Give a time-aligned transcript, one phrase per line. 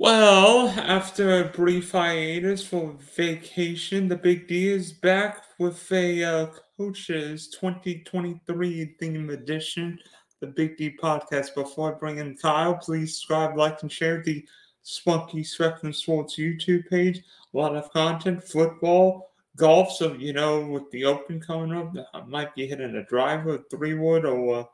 [0.00, 6.46] Well, after a brief hiatus for vacation, the Big D is back with a uh,
[6.78, 9.98] coaches 2023 theme edition,
[10.40, 11.54] the Big D podcast.
[11.54, 14.42] Before I bring in Kyle, please subscribe, like, and share the
[14.84, 17.18] Spunky Spectrum Sports YouTube page.
[17.52, 19.92] A lot of content, football, golf.
[19.92, 23.92] So, you know, with the Open coming up, I might be hitting a driver, three
[23.92, 24.64] wood, or uh,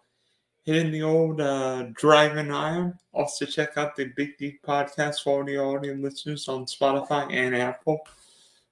[0.66, 2.98] hitting the old uh, driving iron.
[3.12, 8.00] Also, check out the Big Deep podcast for the audio listeners on Spotify and Apple.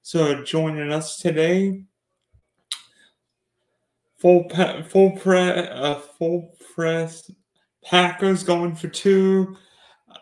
[0.02, 1.84] So, joining us today,
[4.18, 7.30] full pa- full press, uh, full press
[7.84, 9.56] Packers going for two.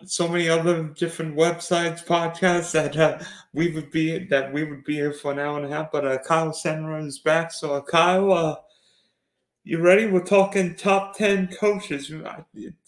[0.04, 3.18] So many other different websites, podcasts that uh,
[3.54, 5.92] we would be that we would be here for an hour and a half.
[5.92, 7.52] But uh, Kyle Senra is back.
[7.52, 8.56] So, uh, Kyle, uh,
[9.64, 10.06] you ready?
[10.06, 12.10] We're talking top 10 coaches.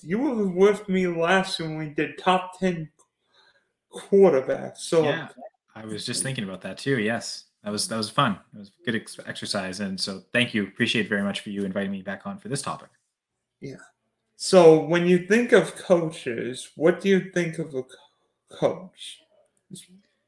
[0.02, 2.90] You were with me last when we did top 10
[3.92, 4.78] quarterbacks.
[4.78, 5.28] So yeah,
[5.74, 6.98] I was just thinking about that too.
[6.98, 8.38] Yes, that was that was fun.
[8.54, 10.64] It was good ex- exercise, and so thank you.
[10.64, 12.90] Appreciate very much for you inviting me back on for this topic.
[13.60, 13.76] Yeah.
[14.36, 17.84] So when you think of coaches, what do you think of a
[18.52, 19.20] coach?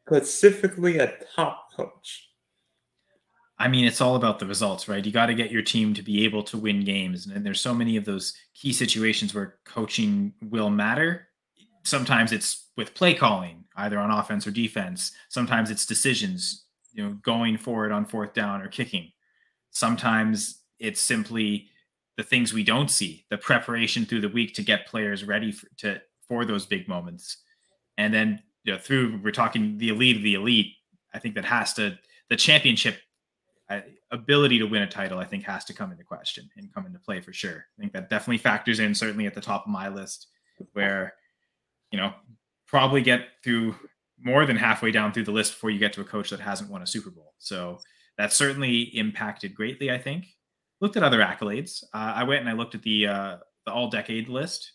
[0.07, 2.26] Specifically, a top coach.
[3.59, 5.05] I mean, it's all about the results, right?
[5.05, 7.27] You got to get your team to be able to win games.
[7.27, 11.29] And there's so many of those key situations where coaching will matter.
[11.83, 15.13] Sometimes it's with play calling, either on offense or defense.
[15.31, 19.13] Sometimes it's decisions, you know, going forward on fourth down or kicking.
[19.71, 21.69] Sometimes it's simply
[22.19, 25.67] the things we don't see, the preparation through the week to get players ready for,
[25.79, 27.39] to for those big moments.
[27.97, 30.73] And then you know, through we're talking the elite of the elite.
[31.15, 32.99] I think that has to the championship
[34.11, 36.99] ability to win a title, I think, has to come into question and come into
[36.99, 37.67] play for sure.
[37.77, 40.29] I think that definitely factors in, certainly at the top of my list,
[40.73, 41.15] where,
[41.91, 42.13] you know,
[42.67, 43.75] probably get through
[44.19, 46.71] more than halfway down through the list before you get to a coach that hasn't
[46.71, 47.35] won a Super Bowl.
[47.39, 47.79] So
[48.19, 50.27] that certainly impacted greatly, I think.
[50.81, 51.83] Looked at other accolades.
[51.93, 54.73] Uh, I went and I looked at the uh, the all decade list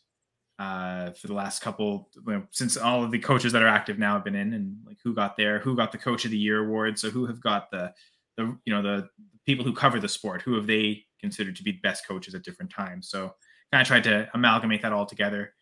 [0.60, 3.98] uh, for the last couple, you know, since all of the coaches that are active
[3.98, 6.38] now have been in, and like who got there, who got the Coach of the
[6.38, 7.94] Year award, so who have got the
[8.42, 9.10] the you know the
[9.46, 12.72] people who cover the sport who have they considered to be best coaches at different
[12.72, 13.34] times so
[13.72, 15.54] kind of tried to amalgamate that all together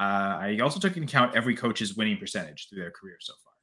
[0.00, 3.54] uh, i also took into account every coach's winning percentage through their career so far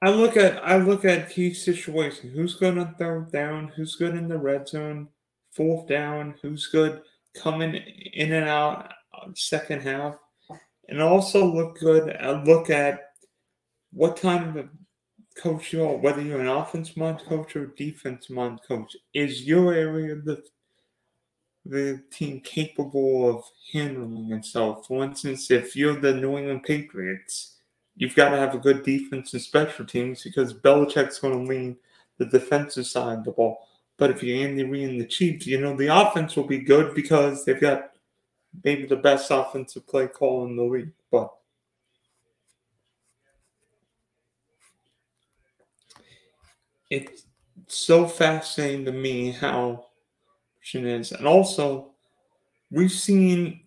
[0.00, 2.32] I look at I look at key situations.
[2.32, 3.72] Who's good on third down?
[3.74, 5.08] Who's good in the red zone?
[5.50, 6.36] Fourth down?
[6.40, 7.02] Who's good
[7.34, 8.92] coming in and out
[9.34, 10.14] second half?
[10.88, 12.16] And also look good.
[12.16, 13.00] I look at
[13.92, 14.68] what of
[15.38, 19.72] coach you are, whether you're an offense mind coach or defense mind coach, is your
[19.72, 20.42] area the
[21.64, 24.86] the team capable of handling itself?
[24.86, 27.56] For instance, if you're the New England Patriots,
[27.96, 31.76] you've got to have a good defense and special teams because Belichick's going to lean
[32.16, 33.68] the defensive side of the ball.
[33.98, 36.94] But if you're Andy Reid and the Chiefs, you know the offense will be good
[36.94, 37.90] because they've got
[38.64, 40.92] maybe the best offensive play call in the league.
[41.10, 41.32] But
[46.90, 47.24] it's
[47.66, 49.86] so fascinating to me how
[50.74, 51.12] it is.
[51.12, 51.92] And also,
[52.70, 53.60] we've seen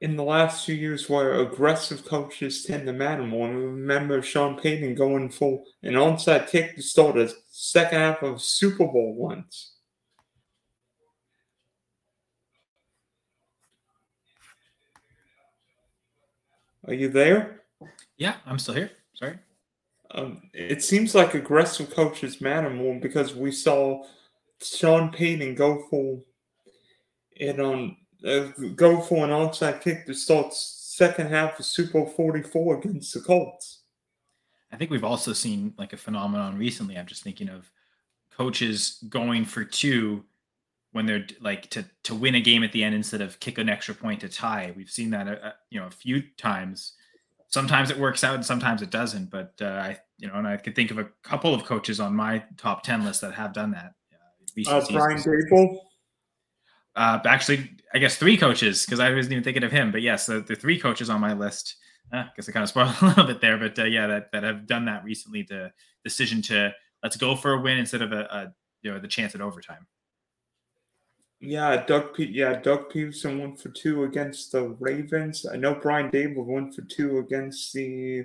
[0.00, 3.48] in the last few years where aggressive coaches tend to matter more.
[3.48, 8.40] And remember Sean Payton going for an onside kick to start a second half of
[8.40, 9.74] Super Bowl once.
[16.86, 17.62] Are you there?
[18.16, 18.90] Yeah, I'm still here.
[19.14, 19.38] Sorry.
[20.12, 24.04] Um, it seems like aggressive coaches matter more because we saw
[24.62, 26.20] Sean Payton go for
[27.32, 27.96] it on
[28.26, 33.14] uh, go for an onside kick to start second half of Super Bowl 44 against
[33.14, 33.82] the Colts.
[34.72, 36.98] I think we've also seen like a phenomenon recently.
[36.98, 37.70] I'm just thinking of
[38.30, 40.24] coaches going for two
[40.92, 43.68] when they're like to to win a game at the end instead of kick an
[43.68, 44.72] extra point to tie.
[44.76, 46.94] We've seen that uh, uh, you know a few times
[47.48, 49.30] sometimes it works out and sometimes it doesn't.
[49.30, 52.14] But uh, I, you know, and I could think of a couple of coaches on
[52.14, 53.92] my top ten list that have done that.
[54.66, 55.78] Uh, uh Brian Daboll.
[56.96, 59.92] Uh, actually, I guess three coaches because I wasn't even thinking of him.
[59.92, 61.76] But yes, the, the three coaches on my list.
[62.12, 64.32] Uh, I guess I kind of spoiled a little bit there, but uh, yeah, that,
[64.32, 65.42] that have done that recently.
[65.42, 65.70] The
[66.04, 66.72] decision to
[67.02, 68.52] let's go for a win instead of a, a
[68.82, 69.86] you know the chance at overtime.
[71.40, 72.14] Yeah, Doug.
[72.14, 75.46] Pe- yeah, Doug Pederson went for two against the Ravens.
[75.46, 78.24] I know Brian Daboll went for two against the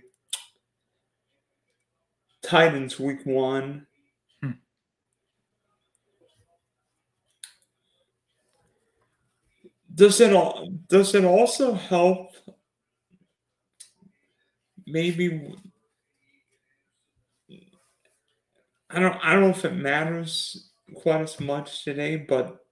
[2.42, 3.86] Titans week one.
[4.42, 4.52] Hmm.
[9.94, 10.70] Does it all?
[10.88, 12.34] Does it also help?
[14.86, 15.56] maybe
[18.90, 22.63] I don't I don't know if it matters quite as much today, but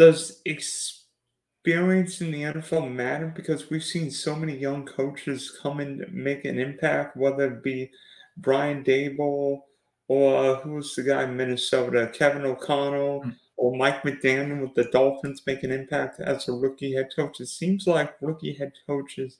[0.00, 3.30] does experience in the NFL matter?
[3.36, 7.90] Because we've seen so many young coaches come and make an impact, whether it be
[8.38, 9.60] Brian Daboll
[10.08, 13.36] or who was the guy in Minnesota, Kevin O'Connell, mm.
[13.58, 17.38] or Mike McDaniel with the Dolphins make an impact as a rookie head coach.
[17.38, 19.36] It seems like rookie head coaches,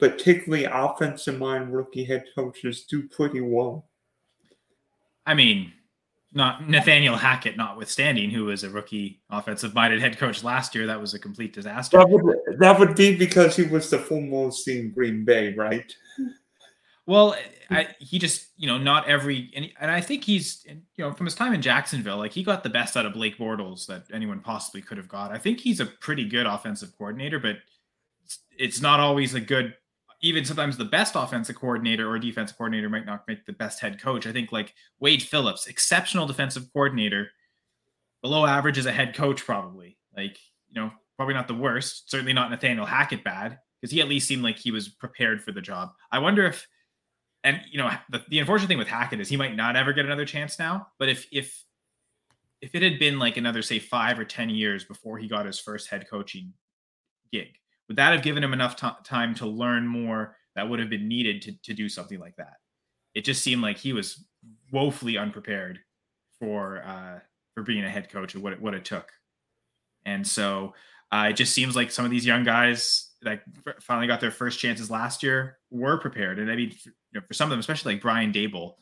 [0.00, 3.86] particularly offensive mind rookie head coaches, do pretty well.
[5.26, 5.72] I mean,
[6.34, 10.86] not Nathaniel Hackett, notwithstanding, who was a rookie offensive minded head coach last year.
[10.86, 11.98] That was a complete disaster.
[11.98, 15.94] That would, that would be because he was the foremost in Green Bay, right?
[17.04, 17.36] Well,
[17.68, 21.26] I, he just, you know, not every, and, and I think he's, you know, from
[21.26, 24.40] his time in Jacksonville, like he got the best out of Blake Bortles that anyone
[24.40, 25.32] possibly could have got.
[25.32, 27.56] I think he's a pretty good offensive coordinator, but
[28.24, 29.74] it's, it's not always a good
[30.22, 34.00] even sometimes the best offensive coordinator or defensive coordinator might not make the best head
[34.00, 34.26] coach.
[34.26, 37.30] I think like Wade Phillips, exceptional defensive coordinator,
[38.22, 39.98] below average as a head coach, probably.
[40.16, 40.38] Like,
[40.68, 42.10] you know, probably not the worst.
[42.10, 45.52] Certainly not Nathaniel Hackett bad, because he at least seemed like he was prepared for
[45.52, 45.90] the job.
[46.10, 46.66] I wonder if
[47.44, 50.04] and you know, the, the unfortunate thing with Hackett is he might not ever get
[50.04, 50.88] another chance now.
[50.98, 51.64] But if if
[52.60, 55.58] if it had been like another, say, five or ten years before he got his
[55.58, 56.52] first head coaching
[57.32, 57.56] gig,
[57.92, 61.08] would that have given him enough t- time to learn more that would have been
[61.08, 62.54] needed to, to do something like that?
[63.14, 64.24] It just seemed like he was
[64.72, 65.78] woefully unprepared
[66.40, 67.18] for uh,
[67.52, 69.10] for being a head coach and what it, what it took.
[70.06, 70.72] And so
[71.12, 73.42] uh, it just seems like some of these young guys that
[73.82, 76.38] finally got their first chances last year were prepared.
[76.38, 78.76] And I mean, for, you know, for some of them, especially like Brian Daboll,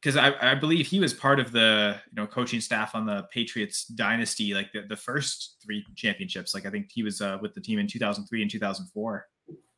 [0.00, 3.26] because I, I, believe he was part of the you know coaching staff on the
[3.32, 6.54] Patriots dynasty, like the, the first three championships.
[6.54, 9.26] Like I think he was uh, with the team in 2003 and 2004.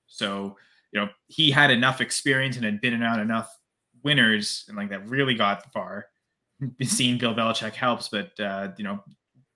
[0.07, 0.57] So
[0.93, 3.51] you know he had enough experience and had been around enough
[4.03, 6.07] winners and like that really got far.
[6.83, 9.03] Seeing Bill Belichick helps, but uh, you know,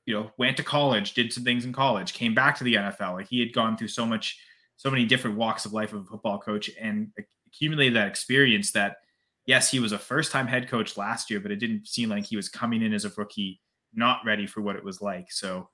[0.06, 3.14] you know, went to college, did some things in college, came back to the NFL.
[3.14, 4.38] Like he had gone through so much,
[4.76, 7.10] so many different walks of life of a football coach and
[7.48, 8.96] accumulated that experience that
[9.46, 12.24] yes, he was a first time head coach last year, but it didn't seem like
[12.24, 13.60] he was coming in as a rookie,
[13.92, 15.30] not ready for what it was like.
[15.30, 15.68] So,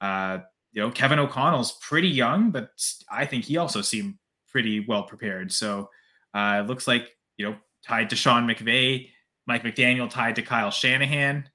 [0.00, 0.38] uh,
[0.72, 2.70] you know, Kevin O'Connell's pretty young, but
[3.10, 4.14] I think he also seemed
[4.48, 5.52] pretty well prepared.
[5.52, 5.88] So,
[6.34, 9.08] uh, it looks like, you know, tied to Sean McVay,
[9.46, 11.48] Mike McDaniel tied to Kyle Shanahan.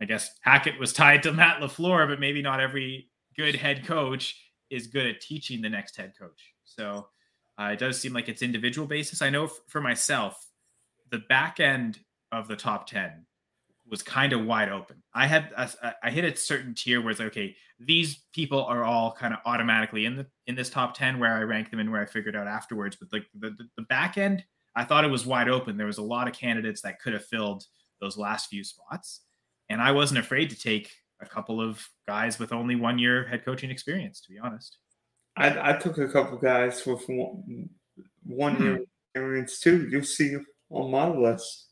[0.00, 4.38] I guess Hackett was tied to Matt LaFleur, but maybe not every good head coach
[4.70, 6.52] is good at teaching the next head coach.
[6.64, 7.08] So,
[7.58, 9.22] uh, it does seem like it's individual basis.
[9.22, 10.45] I know f- for myself,
[11.10, 11.98] the back end
[12.32, 13.26] of the top 10
[13.88, 15.02] was kind of wide open.
[15.14, 15.70] I had a,
[16.02, 19.40] I hit a certain tier where it's like, okay, these people are all kind of
[19.44, 22.34] automatically in the in this top 10 where I rank them and where I figured
[22.34, 22.96] out afterwards.
[22.96, 24.44] But like the, the, the back end,
[24.74, 25.76] I thought it was wide open.
[25.76, 27.64] There was a lot of candidates that could have filled
[28.00, 29.22] those last few spots.
[29.68, 33.44] And I wasn't afraid to take a couple of guys with only one year head
[33.44, 34.78] coaching experience, to be honest.
[35.36, 37.68] I, I took a couple guys with one,
[38.24, 38.82] one year hmm.
[39.14, 39.88] experience too.
[39.90, 40.36] You'll see
[40.70, 41.66] on my list.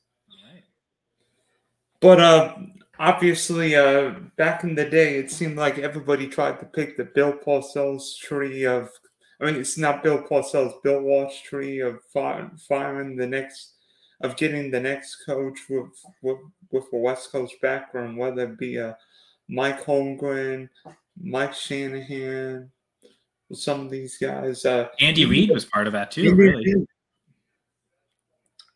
[2.00, 2.55] But uh,
[2.99, 7.32] obviously, uh, back in the day, it seemed like everybody tried to pick the Bill
[7.32, 8.91] Parcells tree of.
[9.41, 13.72] I mean, it's not Bill Parcells, Bill Walsh tree of firing the next,
[14.20, 15.89] of getting the next coach with
[16.22, 16.39] with,
[16.70, 18.94] with a West Coast background, whether it be a uh,
[19.48, 20.69] Mike Holmgren,
[21.20, 22.70] Mike Shanahan,
[23.53, 24.65] some of these guys.
[24.65, 26.34] Uh, Andy Reid was part of that too.
[26.34, 26.86] Really.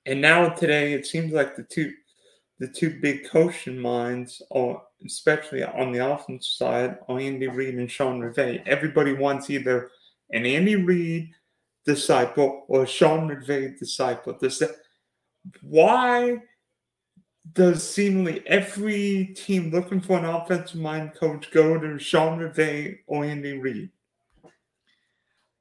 [0.08, 1.92] And now today, it seems like the two
[2.58, 4.40] the two big coaching minds,
[5.04, 8.66] especially on the offense side, are Andy Reid and Sean McVay.
[8.66, 9.90] Everybody wants either
[10.30, 11.30] an Andy Reid
[11.84, 14.36] disciple or Sean McVay disciple.
[14.40, 14.70] Does that,
[15.60, 16.38] why
[17.52, 23.26] does seemingly every team looking for an offensive mind coach go to Sean McVay or
[23.26, 23.90] Andy Reid?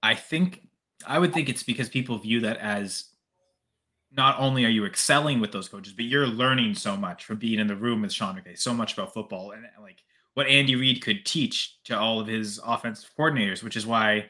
[0.01, 0.61] I think
[1.05, 3.09] I would think it's because people view that as
[4.11, 7.59] not only are you excelling with those coaches, but you're learning so much from being
[7.59, 11.01] in the room with Sean McVay, so much about football and like what Andy Reid
[11.01, 14.27] could teach to all of his offensive coordinators, which is why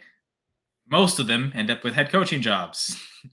[0.90, 2.98] most of them end up with head coaching jobs.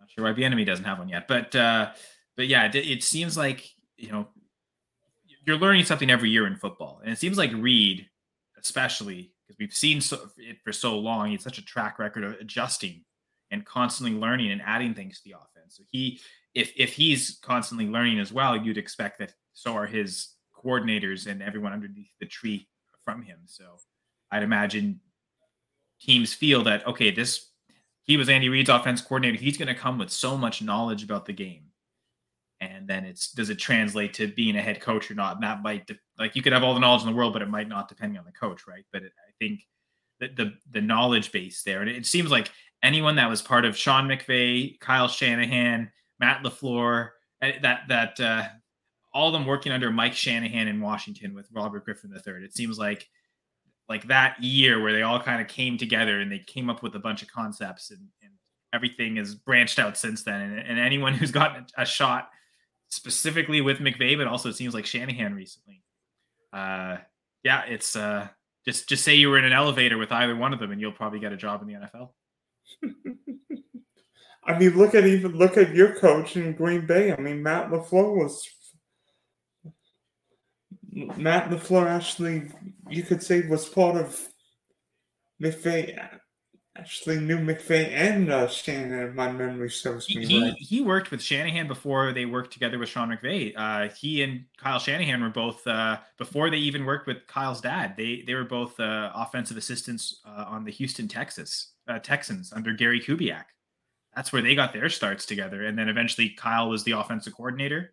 [0.00, 1.90] Not sure why Bieniemy doesn't have one yet, but uh,
[2.36, 4.28] but yeah, it, it seems like you know
[5.46, 8.08] you're learning something every year in football, and it seems like Reid,
[8.58, 12.32] especially because we've seen so, it for so long, he's such a track record of
[12.40, 13.04] adjusting
[13.50, 15.76] and constantly learning and adding things to the offense.
[15.76, 16.20] So he,
[16.54, 21.42] if if he's constantly learning as well, you'd expect that so are his coordinators and
[21.42, 22.68] everyone underneath the tree
[23.02, 23.38] from him.
[23.46, 23.64] So
[24.30, 25.00] I'd imagine
[26.00, 27.50] teams feel that okay, this
[28.04, 29.38] he was Andy Reid's offense coordinator.
[29.38, 31.64] He's going to come with so much knowledge about the game.
[32.60, 35.36] And then it's does it translate to being a head coach or not?
[35.36, 37.42] And that might de- like you could have all the knowledge in the world, but
[37.42, 38.84] it might not depending on the coach, right?
[38.92, 39.60] But it, I think
[40.18, 42.50] the the knowledge base there, and it seems like
[42.82, 47.10] anyone that was part of Sean McVay, Kyle Shanahan, Matt LaFleur,
[47.42, 48.44] eh, that that uh,
[49.12, 52.44] all of them working under Mike Shanahan in Washington with Robert Griffin III.
[52.44, 53.08] It seems like
[53.88, 56.94] like that year where they all kind of came together and they came up with
[56.94, 58.32] a bunch of concepts and, and
[58.74, 60.40] everything has branched out since then.
[60.40, 62.28] And, and, anyone who's gotten a shot
[62.90, 65.82] specifically with McVay, but also it seems like Shanahan recently.
[66.52, 66.98] Uh,
[67.42, 68.28] yeah, it's uh,
[68.64, 70.92] just just say you were in an elevator with either one of them, and you'll
[70.92, 72.10] probably get a job in the NFL.
[74.48, 77.12] I mean, look at even look at your coach in Green Bay.
[77.12, 78.48] I mean, Matt LaFleur was
[80.90, 82.50] Matt LaFleur actually,
[82.88, 84.28] you could say, was part of
[85.42, 85.98] McVay.
[86.76, 90.54] Actually, knew McVay and uh, Shanahan, if my memory serves me he, right.
[90.58, 93.52] He worked with Shanahan before they worked together with Sean McVay.
[93.56, 97.96] Uh, he and Kyle Shanahan were both uh, before they even worked with Kyle's dad.
[97.96, 102.72] They they were both uh, offensive assistants uh, on the Houston Texas uh, Texans under
[102.72, 103.44] Gary Kubiak.
[104.14, 107.92] That's where they got their starts together, and then eventually Kyle was the offensive coordinator.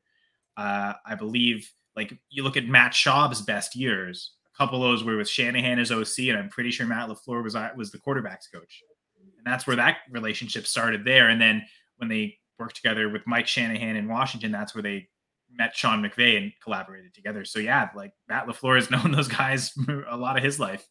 [0.58, 5.04] Uh, I believe like you look at Matt Schaub's best years, a couple of those
[5.04, 8.00] were with Shanahan as OC, and I'm pretty sure Matt LaFleur was uh, was the
[8.00, 8.82] quarterbacks coach,
[9.20, 11.30] and that's where that relationship started there.
[11.30, 11.64] And then
[11.98, 15.08] when they worked together with Mike Shanahan in Washington, that's where they
[15.52, 17.46] met Sean McVay and collaborated together.
[17.46, 19.74] So yeah, like Matt LaFleur has known those guys
[20.10, 20.88] a lot of his life.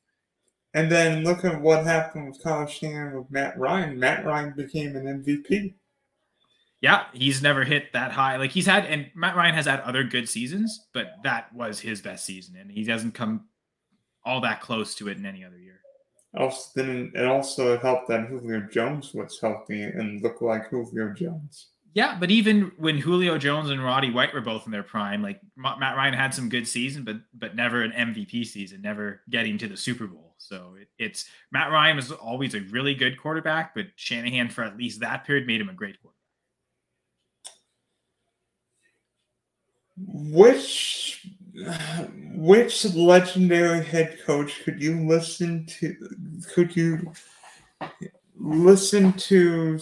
[0.75, 3.99] And then look at what happened with Kyle Shanahan with Matt Ryan.
[3.99, 5.75] Matt Ryan became an MVP
[6.85, 8.37] yeah, he's never hit that high.
[8.37, 12.03] Like he's had, and Matt Ryan has had other good seasons, but that was his
[12.03, 13.47] best season, and he doesn't come
[14.27, 15.81] all that close to it in any other year.
[16.37, 21.69] Also, then it also helped that Julio Jones was healthy and looked like Julio Jones.
[21.95, 25.41] Yeah, but even when Julio Jones and Roddy White were both in their prime, like
[25.57, 29.69] Matt Ryan had some good season, but but never an MVP season, never getting to
[29.69, 30.24] the Super Bowl.
[30.39, 34.77] So it, it's Matt Ryan was always a really good quarterback, but Shanahan for at
[34.77, 36.15] least that period made him a great quarterback.
[39.97, 41.27] Which
[42.35, 45.95] which legendary head coach could you listen to?
[46.53, 47.13] Could you
[48.37, 49.79] listen to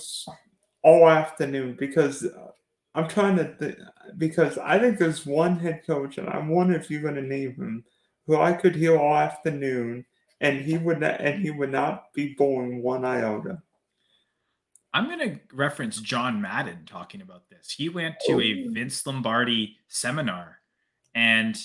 [0.83, 1.77] all afternoon?
[1.79, 2.51] Because uh,
[2.95, 3.79] I'm trying to th-
[4.19, 7.55] because I think there's one head coach, and I'm wonder if you're going to name
[7.55, 7.85] him,
[8.27, 10.05] who I could hear all afternoon,
[10.43, 13.63] and he would not, and he would not be boring one iota.
[14.93, 17.71] I'm going to reference John Madden talking about this.
[17.71, 18.73] He went to a oh.
[18.73, 20.59] Vince Lombardi seminar,
[21.15, 21.57] and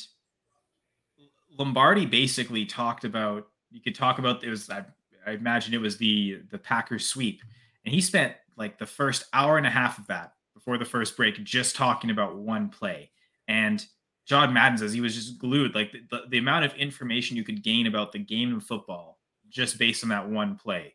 [1.57, 3.47] Lombardi basically talked about.
[3.69, 4.85] You could talk about it was I,
[5.25, 7.41] I imagine it was the the Packers sweep,
[7.83, 11.17] and he spent like the first hour and a half of that before the first
[11.17, 13.11] break just talking about one play.
[13.47, 13.85] And
[14.27, 15.73] John Madden says he was just glued.
[15.73, 19.19] Like the, the, the amount of information you could gain about the game of football
[19.49, 20.93] just based on that one play.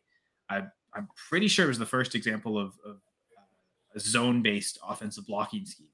[0.49, 0.63] I
[0.95, 2.97] I'm pretty sure it was the first example of, of
[3.95, 5.87] a zone based offensive blocking scheme.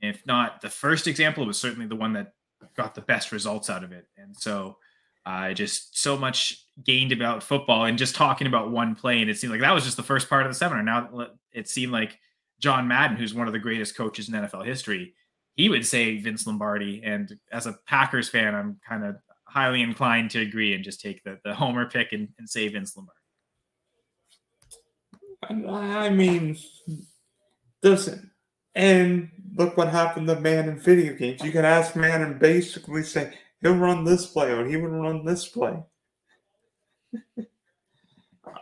[0.00, 2.32] If not the first example, it was certainly the one that
[2.74, 4.06] got the best results out of it.
[4.16, 4.78] And so
[5.26, 9.20] I uh, just so much gained about football and just talking about one play.
[9.20, 10.82] And it seemed like that was just the first part of the seminar.
[10.82, 12.18] Now it seemed like
[12.58, 15.14] John Madden, who's one of the greatest coaches in NFL history,
[15.60, 17.02] he would say Vince Lombardi.
[17.04, 21.22] And as a Packers fan, I'm kind of highly inclined to agree and just take
[21.22, 23.18] the, the homer pick and, and say Vince Lombardi.
[26.02, 26.56] I mean,
[27.82, 28.30] doesn't.
[28.74, 31.42] And look what happened to man in video games.
[31.42, 35.26] You can ask man and basically say, he'll run this play or he would run
[35.26, 35.82] this play.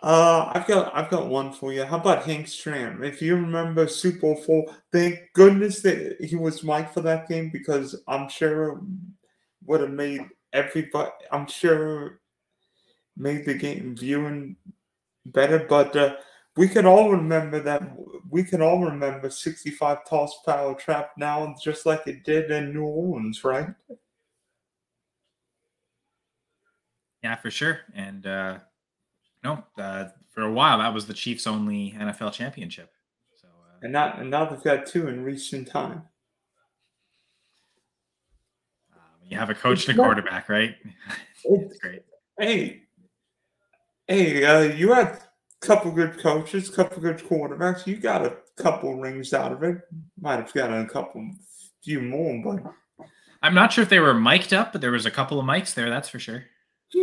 [0.02, 1.85] uh, I've got I've got one for you.
[1.85, 3.04] How about Hank Stram?
[3.04, 7.50] If you remember Super Bowl four, thank goodness that he was Mike for that game
[7.52, 8.80] because I'm sure
[9.64, 11.11] would have made everybody.
[11.30, 12.21] I'm sure
[13.16, 14.57] made the game viewing
[15.26, 15.66] better.
[15.68, 16.16] But uh,
[16.57, 17.83] we can all remember that
[18.30, 22.85] we can all remember 65 toss power trap now just like it did in New
[22.85, 23.68] Orleans, right?
[27.23, 27.80] Yeah, for sure.
[27.95, 28.59] And uh
[29.45, 32.90] no, uh, for a while that was the Chiefs' only NFL championship.
[33.40, 36.02] So uh, and now and now they've got two in recent time.
[38.92, 40.75] Uh, you have a coach and a quarterback, right?
[41.45, 42.02] it's great.
[42.38, 42.83] Hey,
[44.07, 45.21] hey, uh, you had a
[45.61, 47.87] couple good coaches, a couple good quarterbacks.
[47.87, 49.78] You got a couple rings out of it.
[50.21, 51.28] Might have gotten a couple,
[51.83, 53.07] few more, but
[53.42, 55.75] I'm not sure if they were mic'd up, but there was a couple of mics
[55.75, 55.88] there.
[55.90, 56.45] That's for sure.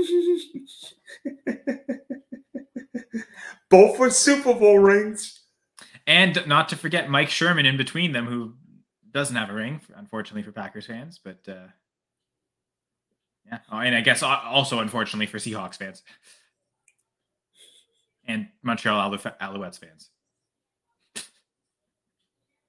[3.75, 5.41] Both with Super Bowl rings.
[6.07, 8.53] And not to forget Mike Sherman in between them, who
[9.11, 11.19] doesn't have a ring, unfortunately for Packers fans.
[11.21, 11.67] But uh,
[13.45, 16.03] yeah, oh, and I guess also unfortunately for Seahawks fans
[18.25, 20.09] and Montreal Alouettes fans.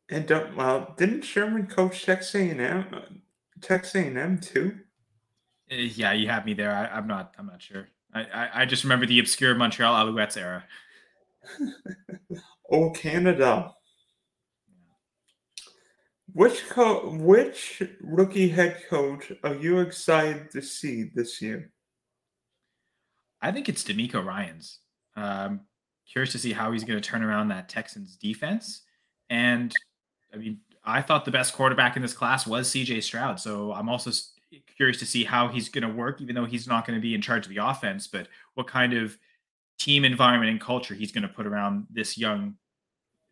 [0.09, 3.23] And don't, well, didn't Sherman coach Texas A&M?
[3.61, 4.77] Texas A&M too.
[5.71, 6.73] Uh, yeah, you have me there.
[6.73, 7.33] I, am not.
[7.39, 7.87] I'm not sure.
[8.13, 10.65] I, I, I just remember the obscure Montreal Alouettes era.
[12.71, 13.73] Oh, Canada.
[16.33, 21.71] Which co- which rookie head coach are you excited to see this year?
[23.41, 24.81] I think it's DeMeco Ryans.
[25.17, 25.61] Um,
[26.11, 28.83] curious to see how he's going to turn around that Texans defense.
[29.31, 29.73] And
[30.33, 33.41] I mean, I thought the best quarterback in this class was CJ Stroud.
[33.41, 34.11] So I'm also
[34.77, 37.15] curious to see how he's going to work, even though he's not going to be
[37.15, 39.19] in charge of the offense, but what kind of
[39.79, 42.57] team environment and culture he's going to put around this young,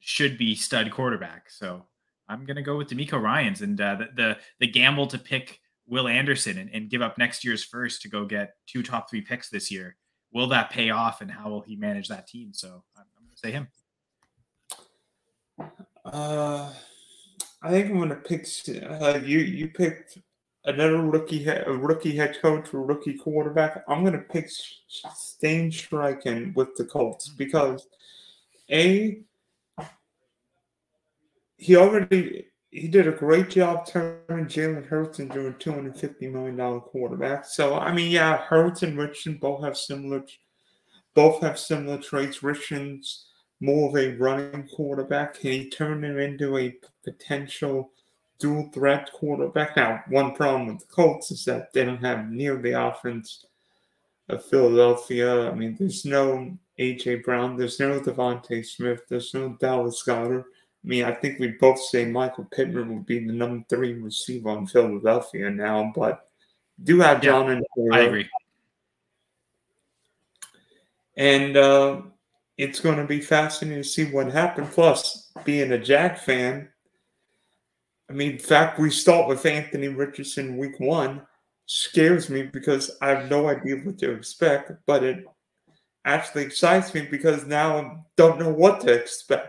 [0.00, 1.50] should be stud quarterback.
[1.50, 1.86] So
[2.28, 5.60] I'm going to go with DeMeco Ryans and uh, the, the, the gamble to pick
[5.86, 9.20] Will Anderson and, and give up next year's first to go get two top three
[9.20, 9.96] picks this year.
[10.32, 12.52] Will that pay off, and how will he manage that team?
[12.52, 13.68] So I'm, I'm going to say him.
[16.04, 16.72] Uh,
[17.62, 18.46] I think I'm going to pick.
[18.82, 20.18] Uh, you you picked
[20.64, 23.85] another rookie rookie head coach or rookie quarterback.
[23.88, 24.49] I'm going to pick
[24.88, 27.37] Shane Steichen with the Colts hmm.
[27.37, 27.87] because
[28.71, 29.21] a
[31.56, 36.28] he already he did a great job turning Jalen Hurts into a two hundred fifty
[36.28, 37.44] million dollar quarterback.
[37.44, 40.25] So I mean, yeah, Hurts and Richardson both have similar
[41.14, 42.42] both have similar traits.
[42.42, 43.26] Richardson's
[43.61, 45.38] more of a running quarterback.
[45.38, 47.92] Can he turn him into a potential
[48.38, 49.76] dual threat quarterback?
[49.76, 53.46] Now, one problem with the Colts is that they don't have near the offense
[54.28, 55.50] of Philadelphia.
[55.50, 60.44] I mean, there's no AJ Brown, there's no DeVonta Smith, there's no Dallas Goedert.
[60.84, 64.50] I mean, I think we both say Michael Pittman would be the number three receiver
[64.50, 66.28] in Philadelphia now, but
[66.82, 68.28] do have John and I agree.
[71.16, 72.02] And uh,
[72.58, 74.75] it's going to be fascinating to see what happens.
[74.75, 76.68] Plus, being a Jags fan,
[78.10, 81.23] I mean, in fact, we start with Anthony Richardson week one
[81.67, 85.25] scares me because I have no idea what to expect, but it
[86.04, 89.49] actually excites me because now I don't know what to expect.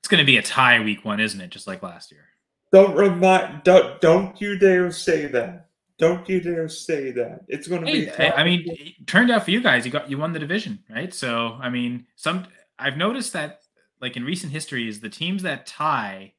[0.00, 1.50] It's going to be a tie week one, isn't it?
[1.50, 2.24] Just like last year.
[2.72, 3.62] Don't remind.
[3.62, 5.68] Don't don't you dare say that.
[5.98, 7.40] Don't you dare say that.
[7.48, 8.10] It's going to hey, be.
[8.10, 9.86] I mean, it turned out for you guys.
[9.86, 11.14] You got you won the division, right?
[11.14, 12.46] So I mean, some
[12.78, 13.60] I've noticed that
[14.00, 16.34] like in recent history is the teams that tie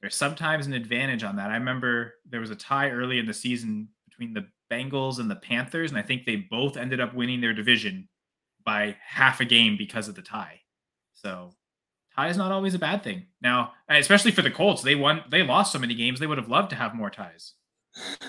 [0.00, 1.50] there's sometimes an advantage on that.
[1.50, 5.36] I remember there was a tie early in the season between the Bengals and the
[5.36, 8.08] Panthers, and I think they both ended up winning their division
[8.64, 10.60] by half a game because of the tie.
[11.14, 11.52] So
[12.14, 13.26] tie is not always a bad thing.
[13.42, 16.48] Now, especially for the Colts, they won they lost so many games, they would have
[16.48, 17.54] loved to have more ties.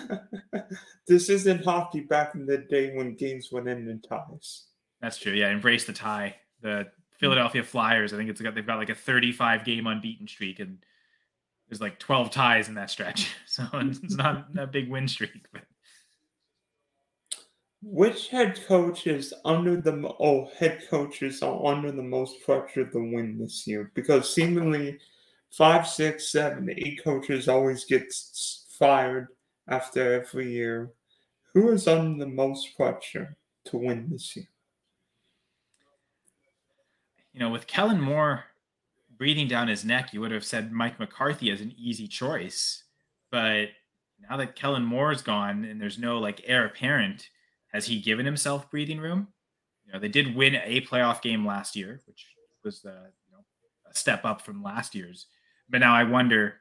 [1.07, 4.65] this isn't hockey back in the day when games went in in ties.
[4.99, 5.33] That's true.
[5.33, 6.35] Yeah, embrace the tie.
[6.61, 6.87] The
[7.19, 10.79] Philadelphia Flyers, I think it's got they've got like a 35 game unbeaten streak and
[11.71, 13.33] there's like 12 ties in that stretch.
[13.45, 15.63] So it's not a big win streak, but
[17.81, 23.37] which head coaches under the oh head coaches are under the most pressure to win
[23.37, 23.91] this year?
[23.93, 24.99] Because seemingly
[25.51, 28.13] five, six, seven, eight coaches always get
[28.79, 29.27] fired
[29.67, 30.91] after every year.
[31.53, 34.47] Who is under the most pressure to win this year?
[37.33, 38.45] You know, with Kellen Moore
[39.21, 42.85] breathing down his neck, you would have said Mike McCarthy as an easy choice.
[43.31, 43.67] But
[44.27, 47.29] now that Kellen Moore's gone and there's no like heir apparent,
[47.71, 49.27] has he given himself breathing room?
[49.85, 52.25] You know, they did win a playoff game last year, which
[52.65, 53.45] was the you know,
[53.91, 55.27] a step up from last year's.
[55.69, 56.55] But now I wonder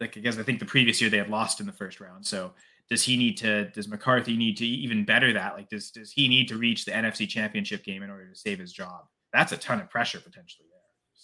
[0.00, 2.24] like because I think the previous year they had lost in the first round.
[2.24, 2.52] So
[2.88, 5.56] does he need to does McCarthy need to even better that?
[5.56, 8.58] Like does does he need to reach the NFC championship game in order to save
[8.58, 9.02] his job?
[9.34, 10.68] That's a ton of pressure potentially.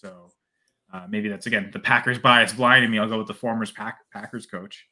[0.01, 0.33] So
[0.93, 2.99] uh, maybe that's again the Packers bias blinding me.
[2.99, 4.87] I'll go with the former Pack, Packers coach.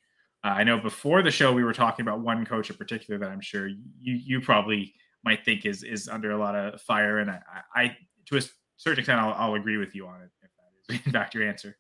[0.45, 3.31] Uh, I know before the show we were talking about one coach in particular that
[3.31, 3.79] I'm sure you
[4.15, 4.95] you probably
[5.25, 7.41] might think is is under a lot of fire, and I,
[7.75, 8.43] I to a
[8.77, 10.51] certain extent I'll, I'll agree with you on it if
[10.89, 11.77] that is in fact your answer.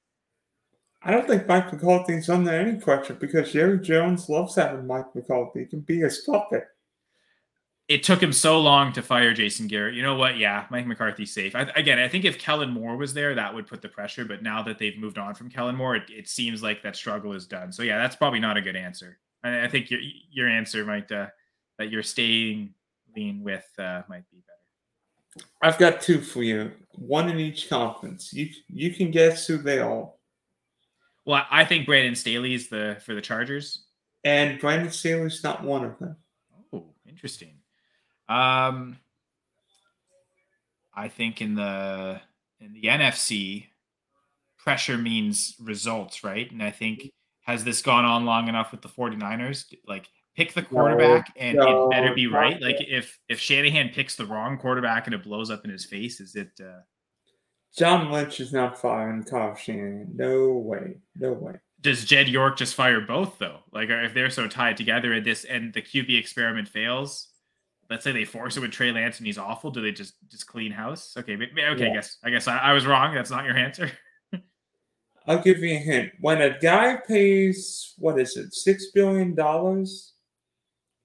[1.00, 5.60] I don't think Mike McCarthy's under any pressure because Jerry Jones loves having Mike McCarthy.
[5.60, 6.66] He can be his puppet.
[7.88, 9.94] It took him so long to fire Jason Garrett.
[9.94, 10.36] You know what?
[10.36, 11.56] Yeah, Mike McCarthy's safe.
[11.56, 14.26] I, again, I think if Kellen Moore was there, that would put the pressure.
[14.26, 17.32] But now that they've moved on from Kellen Moore, it, it seems like that struggle
[17.32, 17.72] is done.
[17.72, 19.18] So yeah, that's probably not a good answer.
[19.42, 21.28] I, I think your your answer might uh,
[21.78, 22.74] that you're staying
[23.16, 25.48] lean with uh, might be better.
[25.62, 26.72] I've got two for you.
[26.96, 28.32] One in each conference.
[28.32, 30.10] You you can guess who they are.
[31.24, 33.84] Well, I think Brandon Staley is the for the Chargers.
[34.24, 36.16] And Brandon Staley's not one of them.
[36.72, 37.57] Oh, interesting.
[38.28, 38.98] Um,
[40.94, 42.20] I think in the
[42.60, 43.66] in the NFC,
[44.58, 46.50] pressure means results, right?
[46.50, 47.10] And I think
[47.42, 49.72] has this gone on long enough with the 49ers?
[49.86, 52.60] Like pick the quarterback no, and no, it better be right.
[52.60, 56.20] Like if if Shanahan picks the wrong quarterback and it blows up in his face,
[56.20, 56.80] is it uh
[57.76, 60.10] John Lynch is not firing Kyle Shanahan.
[60.14, 60.96] No way.
[61.16, 61.54] No way.
[61.80, 63.60] Does Jed York just fire both though?
[63.72, 67.27] Like if they're so tied together and this and the QB experiment fails,
[67.90, 70.46] let's say they force it with Trey Lance and he's awful, do they just just
[70.46, 71.14] clean house?
[71.16, 71.90] Okay, okay, yeah.
[71.90, 73.14] I guess I guess I, I was wrong.
[73.14, 73.90] That's not your answer.
[75.26, 76.12] I'll give you a hint.
[76.20, 80.14] When a guy pays what is it, six billion dollars,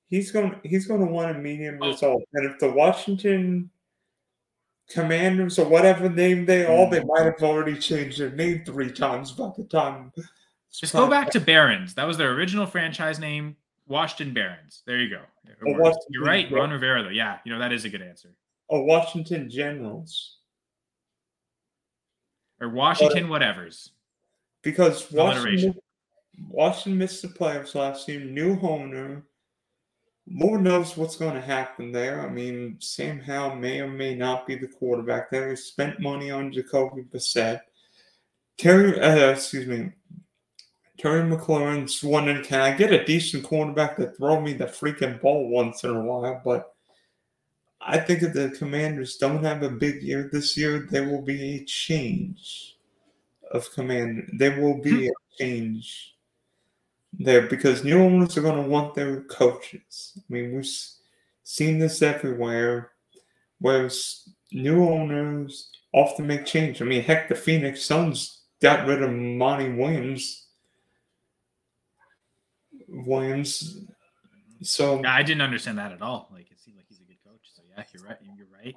[0.10, 1.90] he's going he's going to want a medium oh.
[1.90, 2.24] result.
[2.34, 3.70] And if the Washington
[4.90, 7.08] Commanders or whatever name they are, they mm.
[7.08, 10.12] might have already changed their name three times by the time.
[10.72, 11.94] Just go back to Barons.
[11.94, 13.56] That was their original franchise name,
[13.88, 14.84] Washington Barons.
[14.86, 15.22] There you go.
[16.10, 17.04] You're right, Ron Rivera.
[17.04, 18.30] Though, yeah, you know that is a good answer.
[18.68, 20.38] Or Washington Generals.
[22.62, 23.90] Or Washington but, whatevers.
[24.62, 25.76] Because Washington,
[26.50, 28.22] Washington missed the playoffs last year.
[28.22, 29.24] New owner
[30.30, 32.22] Lord knows what's going to happen there.
[32.22, 35.50] I mean, Sam Howell may or may not be the quarterback there.
[35.50, 37.62] He spent money on Jacoby Brissett.
[38.58, 39.92] Terry, uh, excuse me,
[40.98, 45.50] Terry McLaurin's wondering, can I get a decent quarterback to throw me the freaking ball
[45.50, 46.42] once in a while?
[46.46, 46.74] But
[47.82, 51.56] I think if the Commanders don't have a big year this year, there will be
[51.56, 52.78] a change
[53.52, 54.30] of command.
[54.38, 55.10] There will be hmm.
[55.10, 56.16] a change
[57.12, 60.14] there because new owners are going to want their coaches.
[60.18, 60.70] I mean, we've
[61.44, 62.92] seen this everywhere,
[63.60, 63.90] where
[64.52, 66.82] new owners often make change.
[66.82, 70.43] I mean, heck, the Phoenix Suns got rid of Monty Williams.
[72.94, 73.80] Williams.
[74.62, 76.30] So yeah, I didn't understand that at all.
[76.32, 77.42] Like it seemed like he's a good coach.
[77.54, 78.18] So yeah, you're right.
[78.38, 78.76] You're right.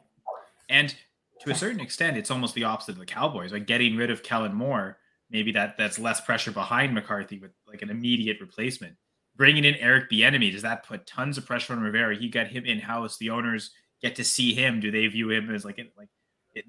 [0.69, 0.95] And
[1.41, 3.53] to a certain extent, it's almost the opposite of the Cowboys.
[3.53, 4.99] Like getting rid of Kellen Moore
[5.31, 8.95] maybe that that's less pressure behind McCarthy with like an immediate replacement.
[9.37, 12.17] Bringing in Eric Bieniemy, does that put tons of pressure on Rivera?
[12.17, 13.19] He got him in house.
[13.19, 14.81] The owners get to see him.
[14.81, 16.09] Do they view him as like like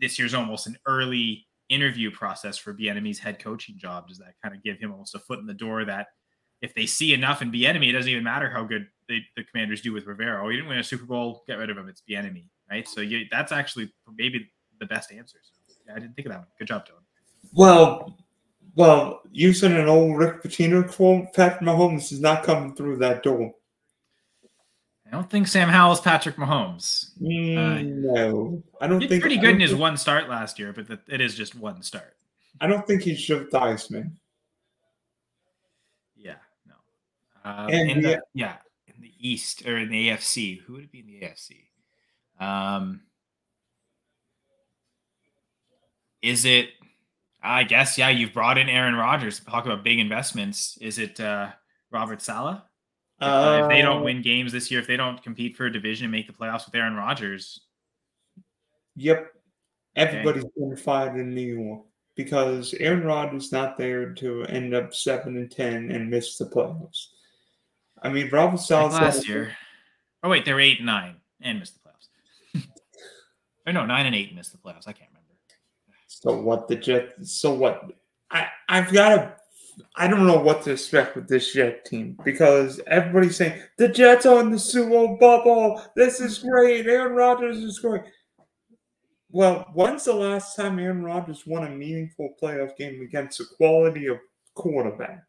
[0.02, 4.08] this year's almost an early interview process for Bieniemy's head coaching job?
[4.08, 6.08] Does that kind of give him almost a foot in the door that
[6.62, 9.82] if they see enough in Bieniemy, it doesn't even matter how good they, the Commanders
[9.82, 10.44] do with Rivera.
[10.44, 11.88] Oh, you didn't win a Super Bowl, get rid of him.
[11.88, 12.88] It's Bieniemy, right?
[12.88, 15.38] So you, that's actually maybe the best answer.
[15.42, 16.48] So yeah, I didn't think of that one.
[16.60, 17.04] Good job, Dylan.
[17.54, 18.18] Well,
[18.76, 23.54] well, using an old Rick Pitino quote, Patrick Mahomes is not coming through that door.
[25.08, 27.18] I don't think Sam Howell's Patrick Mahomes.
[27.22, 27.82] Mm, uh,
[28.14, 29.22] no, I don't think.
[29.22, 32.18] Pretty good in his one start last year, but the, it is just one start.
[32.60, 34.12] I don't think he's Joe Theismann.
[36.18, 36.36] Yeah,
[36.68, 36.74] no.
[37.48, 38.56] Uh, and in the, the, yeah,
[38.88, 41.66] in the East or in the AFC, who would it be in the AFC?
[42.40, 43.02] Um,
[46.22, 46.70] is it
[47.42, 48.10] I guess yeah.
[48.10, 49.40] You've brought in Aaron Rodgers.
[49.40, 50.78] To talk about big investments.
[50.82, 51.50] Is it uh,
[51.92, 52.62] Robert Saleh?
[53.20, 55.66] If, uh, if, they don't uh, win games this year, if they don't compete for
[55.66, 57.62] a division and make the playoffs with Aaron Rodgers.
[58.96, 59.32] Yep,
[59.96, 60.54] everybody's okay.
[60.58, 61.82] been fired in New York
[62.16, 67.08] because Aaron Rodgers not there to end up seven and ten and miss the playoffs.
[68.02, 69.56] I mean, Saleh like last year.
[70.24, 72.68] Oh wait, they were eight and nine and missed the playoffs.
[73.68, 74.88] or no, nine and eight and missed the playoffs.
[74.88, 75.18] I can't remember.
[76.08, 77.34] So what the Jets?
[77.34, 77.92] So what?
[78.32, 79.34] I I've got a.
[79.96, 84.26] I don't know what to expect with this Jet team because everybody's saying the Jets
[84.26, 85.82] are in the Super Bowl bubble.
[85.96, 86.88] This is great.
[86.88, 88.02] Aaron Rodgers is great.
[89.30, 94.08] Well, when's the last time Aaron Rodgers won a meaningful playoff game against a quality
[94.08, 94.18] of
[94.56, 95.27] quarterback?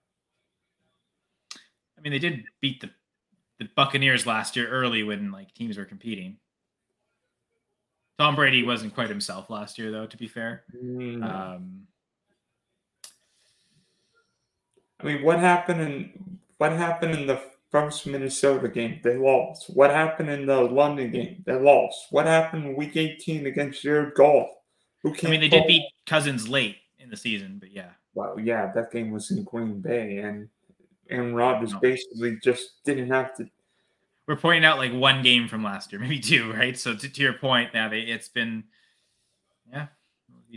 [1.98, 2.90] I mean, they did beat the
[3.58, 6.36] the Buccaneers last year early when like teams were competing.
[8.18, 10.06] Tom Brady wasn't quite himself last year, though.
[10.06, 11.22] To be fair, mm.
[11.22, 11.86] um,
[15.00, 19.00] I mean, what happened in what happened in the first Minnesota game?
[19.02, 19.70] They lost.
[19.70, 21.42] What happened in the London game?
[21.46, 22.06] They lost.
[22.10, 24.48] What happened in Week 18 against Jared Goff?
[25.02, 27.90] Who came I mean, they did beat Cousins late in the season, but yeah.
[28.14, 30.48] Well, yeah, that game was in Green Bay, and
[31.10, 31.80] Aaron Rodgers no.
[31.80, 33.48] basically just didn't have to
[34.28, 36.78] we're pointing out like one game from last year, maybe two, right?
[36.78, 38.64] So to, to your point, now they it's been,
[39.72, 39.86] yeah.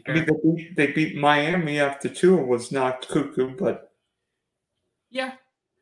[0.08, 3.92] I mean, they beat, they beat Miami after two was not cuckoo, but
[5.10, 5.34] yeah,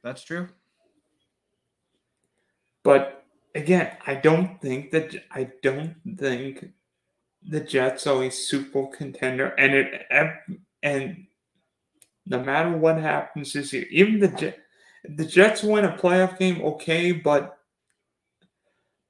[0.03, 0.49] that's true.
[2.83, 6.69] But again, I don't think that I don't think
[7.47, 10.05] the Jets are a Super contender, and it
[10.81, 11.25] and
[12.29, 14.55] no matter what happens this year, even the
[15.03, 17.57] the Jets win a playoff game, okay, but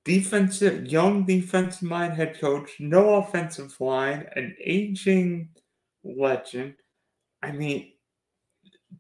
[0.06, 5.50] defensive, young defensive mind head coach, no offensive line, an aging
[6.04, 6.76] legend.
[7.42, 7.92] I mean,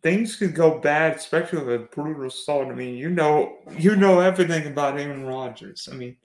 [0.02, 2.68] things could go bad, especially with a brutal start.
[2.68, 5.88] I mean, you know, you know everything about Aaron Rodgers.
[5.92, 6.18] I mean,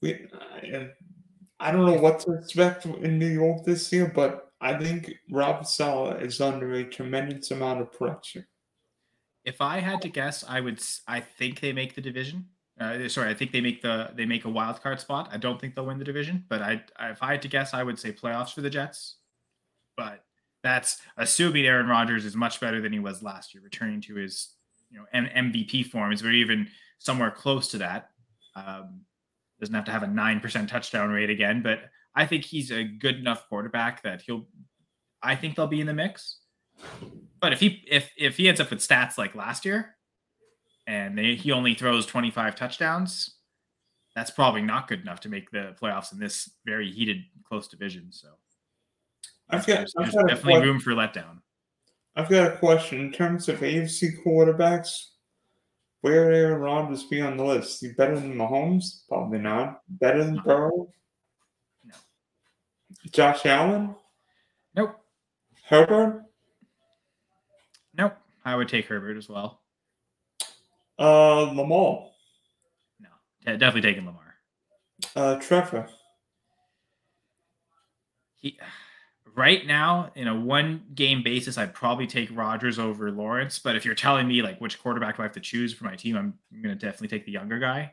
[0.00, 0.26] we,
[1.60, 5.66] I don't know what to expect in New York this year, but I think Rob
[5.66, 8.48] Saleh is under a tremendous amount of pressure.
[9.44, 10.82] If I had to guess, I would.
[11.06, 12.46] I think they make the division.
[12.80, 15.28] Uh, sorry, I think they make the they make a wild card spot.
[15.30, 17.82] I don't think they'll win the division, but I, if I had to guess, I
[17.82, 19.18] would say playoffs for the Jets.
[19.98, 20.24] But
[20.62, 24.54] that's assuming Aaron Rodgers is much better than he was last year, returning to his
[24.90, 26.10] you know M- MVP form.
[26.10, 28.08] Is very even somewhere close to that.
[28.56, 29.02] Um,
[29.60, 31.80] doesn't have to have a nine percent touchdown rate again, but
[32.14, 34.46] I think he's a good enough quarterback that he'll.
[35.22, 36.38] I think they'll be in the mix.
[37.40, 39.96] But if he if if he ends up with stats like last year,
[40.86, 43.34] and they, he only throws 25 touchdowns,
[44.14, 48.12] that's probably not good enough to make the playoffs in this very heated, close division.
[48.12, 48.28] So
[49.50, 51.40] I've got, there's, I've there's got definitely room for letdown.
[52.16, 54.90] I've got a question in terms of AFC quarterbacks.
[56.02, 57.80] Where Aaron Rodgers be on the list?
[57.80, 59.08] He better than Mahomes?
[59.08, 59.80] Probably not.
[59.88, 60.88] Better than Burrow?
[63.10, 63.94] Josh Allen?
[64.74, 64.96] Nope.
[65.68, 66.24] Herbert?
[67.96, 68.16] Nope.
[68.44, 69.60] I would take Herbert as well.
[70.98, 72.06] Uh, Lamar.
[73.00, 74.34] No, definitely taking Lamar.
[75.16, 75.86] Uh, Trevor.
[78.36, 78.58] He,
[79.34, 83.58] right now, in a one game basis, I'd probably take Rodgers over Lawrence.
[83.58, 85.96] But if you're telling me like which quarterback do I have to choose for my
[85.96, 87.92] team, I'm, I'm going to definitely take the younger guy.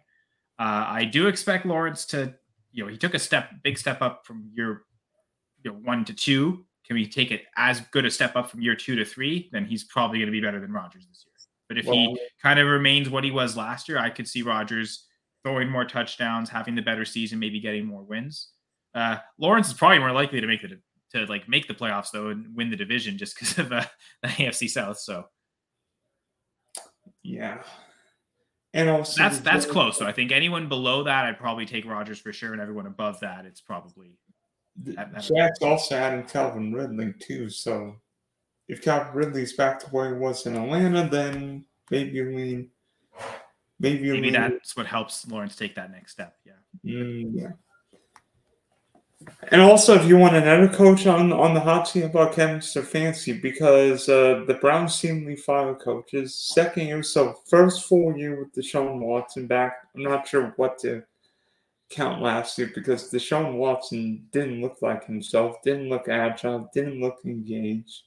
[0.60, 2.34] Uh, I do expect Lawrence to,
[2.72, 4.84] you know, he took a step, big step up from year
[5.64, 6.66] you know, one to two.
[6.86, 9.50] Can we take it as good a step up from year two to three?
[9.52, 11.32] Then he's probably going to be better than Rodgers this year.
[11.72, 14.42] But if well, he kind of remains what he was last year, I could see
[14.42, 15.08] Rodgers
[15.42, 18.50] throwing more touchdowns, having the better season, maybe getting more wins.
[18.94, 20.80] Uh, Lawrence is probably more likely to make the
[21.14, 23.86] to like make the playoffs though and win the division just because of uh,
[24.22, 25.00] the AFC South.
[25.00, 25.26] So
[27.24, 27.64] yeah,
[28.74, 29.98] and also that's that's close.
[29.98, 33.20] So I think anyone below that, I'd probably take Rodgers for sure, and everyone above
[33.22, 34.18] that, it's probably.
[34.84, 37.96] Jags also adding Calvin Ridley too, so
[38.68, 42.70] if Calvin Ridley's back to where he was in Atlanta, then maybe lean.
[43.80, 46.36] Maybe maybe that's what helps Lawrence take that next step.
[46.46, 46.54] Yeah.
[46.86, 47.52] Mm, yeah.
[49.52, 53.42] And also, if you want another coach on on the hot seat about Kevin Stefanski,
[53.42, 56.36] because uh, the Browns seemingly fired coaches.
[56.36, 59.74] Second year, so first full year with Deshaun Watson back.
[59.96, 61.04] I'm not sure what to
[61.92, 67.20] count last year because Deshaun Watson didn't look like himself, didn't look agile, didn't look
[67.26, 68.04] engaged.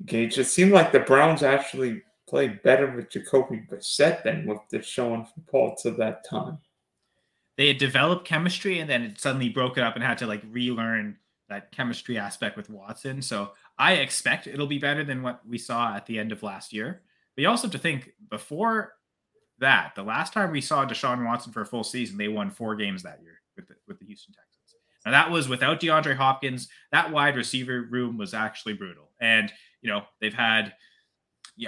[0.00, 0.38] Engaged.
[0.38, 5.84] It seemed like the Browns actually played better with Jacoby Brissett than with Deshaun parts
[5.84, 6.58] of that time.
[7.56, 10.42] They had developed chemistry and then it suddenly broke it up and had to like
[10.50, 11.18] relearn
[11.48, 13.20] that chemistry aspect with Watson.
[13.22, 16.72] So I expect it'll be better than what we saw at the end of last
[16.72, 17.02] year.
[17.36, 18.94] But you also have to think before
[19.62, 22.76] that, the last time we saw Deshaun Watson for a full season, they won four
[22.76, 24.76] games that year with the, with the Houston Texans.
[25.04, 26.68] Now that was without DeAndre Hopkins.
[26.92, 29.10] That wide receiver room was actually brutal.
[29.20, 30.74] And you know, they've had,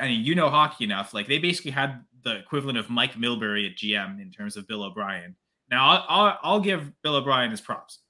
[0.00, 1.12] I mean, you know hockey enough.
[1.12, 4.84] Like they basically had the equivalent of Mike Milbury at GM in terms of Bill
[4.84, 5.34] O'Brien.
[5.70, 8.00] Now, I'll, I'll, I'll give Bill O'Brien his props.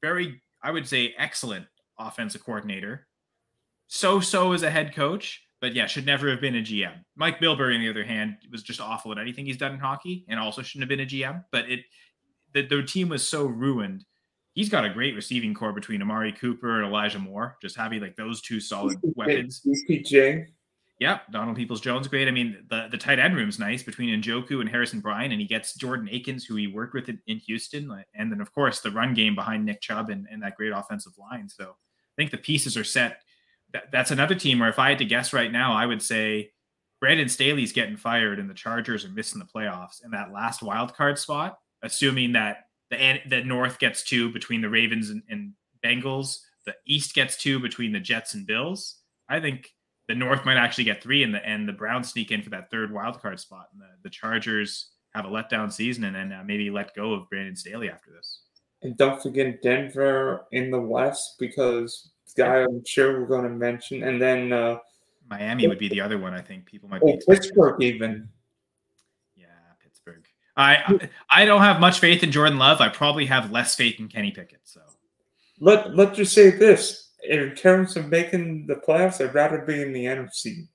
[0.00, 1.66] Very, I would say, excellent
[1.98, 3.06] offensive coordinator.
[3.86, 6.92] So so as a head coach, but yeah, should never have been a GM.
[7.16, 10.26] Mike Milbury, on the other hand, was just awful at anything he's done in hockey,
[10.28, 11.42] and also shouldn't have been a GM.
[11.50, 11.80] But it,
[12.52, 14.04] the, the team was so ruined
[14.54, 17.56] he's got a great receiving corps between Amari Cooper and Elijah Moore.
[17.62, 19.62] Just having like those two solid weapons.
[19.88, 20.46] PJ.
[21.00, 22.28] Yep, Donald Peoples Jones, great.
[22.28, 25.48] I mean, the, the tight end room's nice between Njoku and Harrison Bryant, and he
[25.48, 28.90] gets Jordan Akins, who he worked with in, in Houston, and then of course the
[28.90, 31.48] run game behind Nick Chubb and, and that great offensive line.
[31.48, 33.22] So I think the pieces are set.
[33.72, 36.50] That, that's another team where if I had to guess right now, I would say
[37.00, 40.02] Brandon Staley's getting fired and the Chargers are missing the playoffs.
[40.04, 44.68] And that last wild card spot, assuming that the the North gets two between the
[44.68, 45.54] Ravens and, and
[45.84, 46.38] Bengals.
[46.64, 48.98] The East gets two between the Jets and Bills.
[49.28, 49.70] I think
[50.08, 52.70] the North might actually get three, and the and the Browns sneak in for that
[52.70, 53.68] third wild card spot.
[53.72, 57.28] And the, the Chargers have a letdown season, and then uh, maybe let go of
[57.28, 58.42] Brandon Staley after this.
[58.82, 64.02] And don't forget Denver in the West because guy I'm sure we're going to mention,
[64.02, 64.78] and then uh,
[65.28, 66.34] Miami would be the other one.
[66.34, 68.28] I think people might oh, be Pittsburgh even.
[69.36, 69.46] Yeah,
[69.82, 70.24] Pittsburgh.
[70.56, 72.80] I I don't have much faith in Jordan Love.
[72.80, 74.60] I probably have less faith in Kenny Pickett.
[74.64, 74.80] So
[75.60, 79.92] let let's just say this: in terms of making the playoffs, I'd rather be in
[79.92, 80.68] the NFC.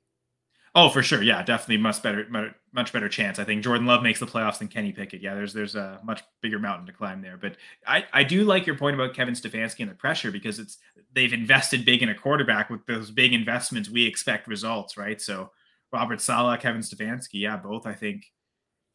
[0.76, 1.24] Oh, for sure.
[1.24, 3.40] Yeah, definitely much better, much better chance.
[3.40, 5.22] I think Jordan Love makes the playoffs than Kenny Pickett.
[5.22, 7.38] Yeah, there's there's a much bigger mountain to climb there.
[7.38, 10.78] But I I do like your point about Kevin Stefanski and the pressure because it's
[11.14, 13.90] they've invested big in a quarterback with those big investments.
[13.90, 15.20] We expect results, right?
[15.22, 15.52] So
[15.92, 18.26] Robert Saleh, Kevin Stefanski, yeah, both I think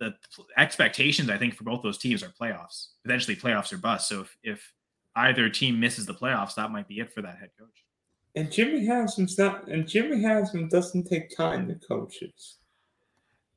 [0.00, 0.14] the
[0.58, 4.08] expectations I think for both those teams are playoffs, potentially playoffs or bust.
[4.08, 4.72] So if if
[5.16, 7.85] either team misses the playoffs, that might be it for that head coach.
[8.34, 12.58] And Jimmy Haslam's not, and Jimmy Haslam doesn't take time to coaches.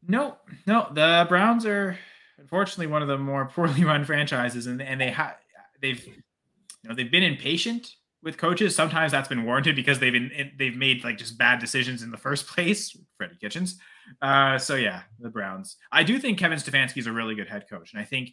[0.07, 1.97] No, no, the Browns are
[2.38, 5.35] unfortunately one of the more poorly run franchises, and and they have
[5.81, 8.75] they've you know they've been impatient with coaches.
[8.75, 12.17] Sometimes that's been warranted because they've been they've made like just bad decisions in the
[12.17, 12.95] first place.
[13.17, 13.79] Freddie Kitchens.
[14.21, 15.77] Uh, so yeah, the Browns.
[15.91, 18.31] I do think Kevin Stefanski is a really good head coach, and I think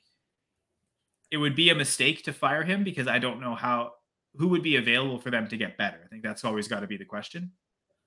[1.31, 3.92] it would be a mistake to fire him because I don't know how
[4.37, 5.99] who would be available for them to get better?
[6.05, 7.53] I think that's always got to be the question.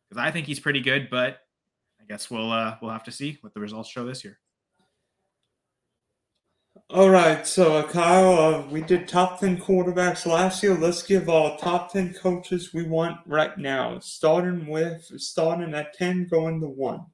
[0.09, 1.39] Because I think he's pretty good, but
[1.99, 4.39] I guess we'll uh, we'll have to see what the results show this year.
[6.91, 10.75] All right, so uh, Kyle, uh, we did top ten quarterbacks last year.
[10.75, 16.27] Let's give our top ten coaches we want right now, starting with starting at ten,
[16.27, 17.05] going to one.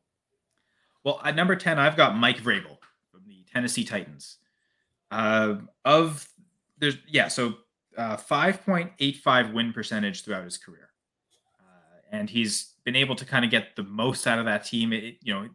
[1.06, 2.78] Well, at number ten, I've got Mike Vrabel
[3.12, 4.38] from the Tennessee Titans.
[5.10, 6.28] Uh, of
[6.80, 7.56] there's yeah, so
[7.98, 10.90] uh, 5.85 win percentage throughout his career.
[11.60, 14.94] Uh, and he's been able to kind of get the most out of that team.
[14.94, 15.50] It, you know,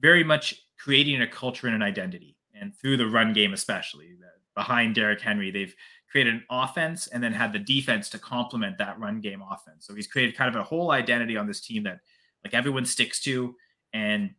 [0.00, 2.36] very much creating a culture and an identity.
[2.54, 4.16] And through the run game, especially
[4.54, 5.74] behind Derrick Henry, they've
[6.10, 9.86] created an offense and then had the defense to complement that run game offense.
[9.86, 12.00] So he's created kind of a whole identity on this team that
[12.44, 13.54] like everyone sticks to
[13.92, 14.30] and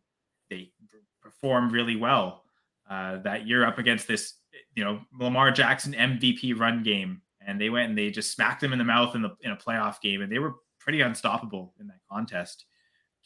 [0.50, 0.70] they
[1.22, 2.44] perform really well.
[2.88, 4.34] Uh, that year up against this,
[4.74, 8.72] you know, Lamar Jackson MVP run game and they went and they just smacked them
[8.72, 11.86] in the mouth in the in a playoff game, and they were pretty unstoppable in
[11.88, 12.64] that contest.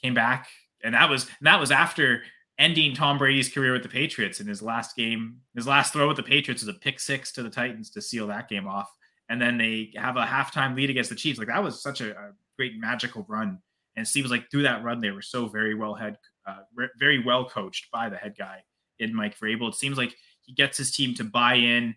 [0.02, 0.48] Came back,
[0.82, 2.22] and that was and that was after
[2.58, 5.40] ending Tom Brady's career with the Patriots in his last game.
[5.54, 8.26] His last throw with the Patriots was a pick six to the Titans to seal
[8.28, 8.90] that game off,
[9.28, 11.38] and then they have a halftime lead against the Chiefs.
[11.38, 13.58] Like that was such a, a great magical run,
[13.96, 16.60] and it seems like through that run they were so very well head, uh,
[16.98, 18.62] very well coached by the head guy
[18.98, 19.68] in Mike Vrabel.
[19.68, 21.94] It seems like he gets his team to buy in.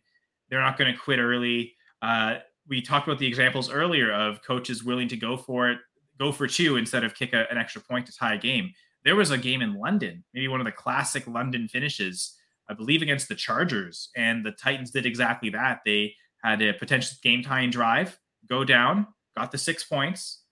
[0.50, 1.76] They're not going to quit early.
[2.02, 2.36] Uh,
[2.68, 5.80] we talked about the examples earlier of coaches willing to go for it,
[6.20, 8.72] go for two instead of kick a, an extra point to tie a game.
[9.04, 12.36] There was a game in London, maybe one of the classic London finishes,
[12.70, 15.80] I believe against the Chargers, and the Titans did exactly that.
[15.86, 19.08] They had a potential game tying drive, go down,
[19.38, 20.44] got the six points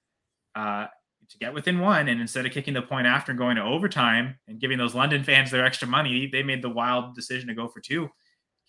[0.55, 0.87] uh,
[1.29, 4.35] to get within one, and instead of kicking the point after and going to overtime
[4.47, 7.67] and giving those London fans their extra money, they made the wild decision to go
[7.67, 8.09] for two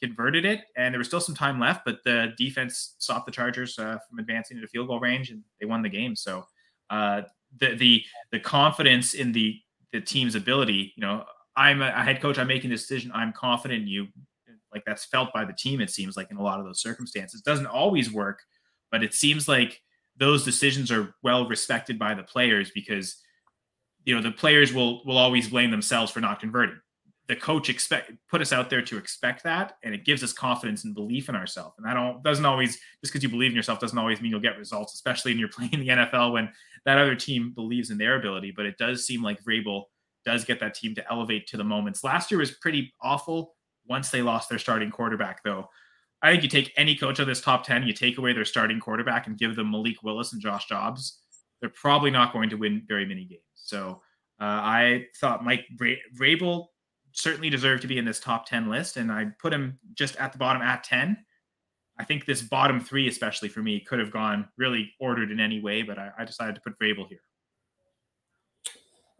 [0.01, 3.79] converted it, and there was still some time left, but the defense stopped the Chargers
[3.79, 6.15] uh, from advancing into field goal range, and they won the game.
[6.17, 6.45] So
[6.91, 7.23] uh,
[7.59, 9.59] the the the confidence in the
[9.93, 11.25] the team's ability, you know,
[11.57, 12.39] I'm a head coach.
[12.39, 13.11] I'm making this decision.
[13.15, 14.07] I'm confident in you.
[14.73, 15.81] Like that's felt by the team.
[15.81, 18.41] It seems like in a lot of those circumstances, it doesn't always work,
[18.93, 19.81] but it seems like
[20.19, 23.17] those decisions are well respected by the players because
[24.05, 26.79] you know the players will will always blame themselves for not converting
[27.29, 30.85] the coach expect put us out there to expect that and it gives us confidence
[30.85, 31.75] and belief in ourselves.
[31.79, 34.59] And that doesn't always just because you believe in yourself doesn't always mean you'll get
[34.59, 36.51] results especially when you're playing the nfl when
[36.85, 38.53] that other team believes in their ability.
[38.57, 39.85] But it does seem like vrabel
[40.25, 42.03] does get that team to elevate to the moments.
[42.03, 43.55] Last year was pretty awful
[43.87, 45.69] once they lost their starting quarterback though.
[46.21, 48.81] I think you take any coach of this top 10 you take away their starting
[48.81, 51.21] quarterback and give them malik willis and Josh Dobbs
[51.61, 53.43] they're probably not going to win very many games.
[53.55, 54.01] So
[54.41, 55.67] uh, I thought Mike
[56.17, 56.67] Vrabel
[57.13, 58.97] certainly deserve to be in this top 10 list.
[58.97, 61.17] And I put him just at the bottom at 10.
[61.99, 65.61] I think this bottom three, especially for me, could have gone really ordered in any
[65.61, 67.19] way, but I, I decided to put Vrabel here.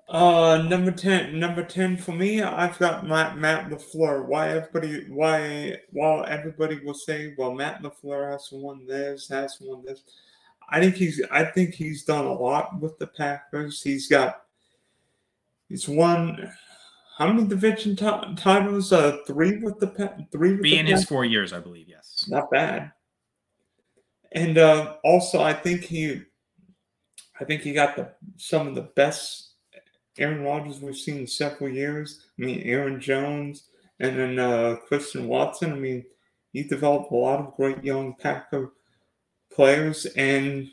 [0.09, 4.25] Uh, number ten, number ten for me, I've got Matt Matt LaFleur.
[4.25, 9.85] Why everybody, why while everybody will say, well, Matt LaFleur has won this, has won
[9.85, 10.05] this.
[10.71, 13.83] I think he's, I think he's done a lot with the Packers.
[13.83, 14.45] He's got,
[15.69, 16.53] he's won
[17.19, 18.93] how many division t- titles?
[18.93, 19.89] Uh, three with the
[20.31, 20.53] three.
[20.53, 21.89] With the in his four years, I believe.
[21.89, 22.93] Yes, not bad.
[24.33, 26.23] And uh, also, I think he,
[27.41, 29.55] I think he got the some of the best
[30.17, 32.27] Aaron Rodgers we've seen in several years.
[32.39, 33.65] I mean, Aaron Jones
[33.99, 35.73] and then uh, Christian Watson.
[35.73, 36.05] I mean,
[36.53, 38.75] he developed a lot of great young Packer
[39.53, 40.69] players, and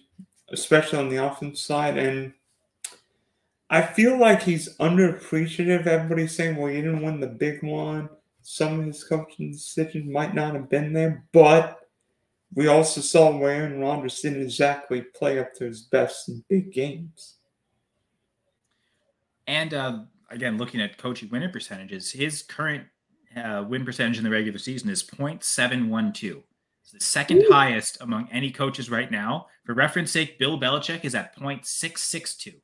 [0.51, 1.97] especially on the offense side.
[1.97, 2.33] And
[3.70, 5.88] I feel like he's underappreciative.
[5.88, 8.09] Everybody's saying, well, you didn't win the big one.
[8.41, 11.80] some of his coaching decisions might not have been there, but
[12.53, 16.72] we also saw where Aaron Rodgers didn't exactly play up to his best in big
[16.72, 17.38] games.
[19.47, 19.99] And uh,
[20.30, 22.86] again, looking at coaching winning percentages, his current
[23.36, 26.43] uh, win percentage in the regular season is 0.712.
[26.84, 27.51] It's the second Ooh.
[27.51, 29.47] highest among any coaches right now.
[29.66, 32.61] For reference sake, Bill Belichick is at 0.662.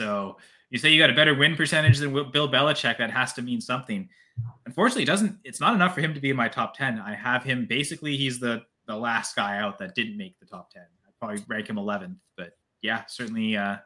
[0.00, 0.38] So
[0.70, 3.60] you say you got a better win percentage than Bill Belichick, that has to mean
[3.60, 4.08] something.
[4.64, 6.98] Unfortunately, it doesn't it's not enough for him to be in my top 10.
[6.98, 10.70] I have him basically he's the the last guy out that didn't make the top
[10.72, 10.82] 10.
[10.82, 13.76] I'd probably rank him 11th, but yeah, certainly uh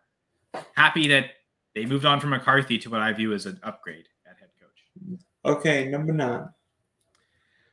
[0.76, 1.30] happy that
[1.74, 5.18] they moved on from McCarthy to what I view as an upgrade at head coach.
[5.44, 6.48] Okay, number 9.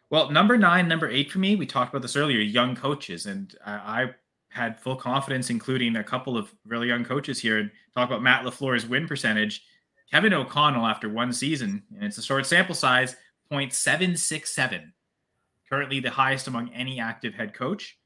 [0.10, 3.28] Well, number nine, number eight for me, we talked about this earlier, young coaches.
[3.28, 4.10] And I, I
[4.52, 8.44] had full confidence, including a couple of really young coaches here, and talk about Matt
[8.46, 9.64] LaFleur's win percentage.
[10.12, 13.16] Kevin O'Connell, after one season, and it's a short sample size,
[13.52, 14.92] 0.767.
[15.70, 17.98] Currently the highest among any active head coach.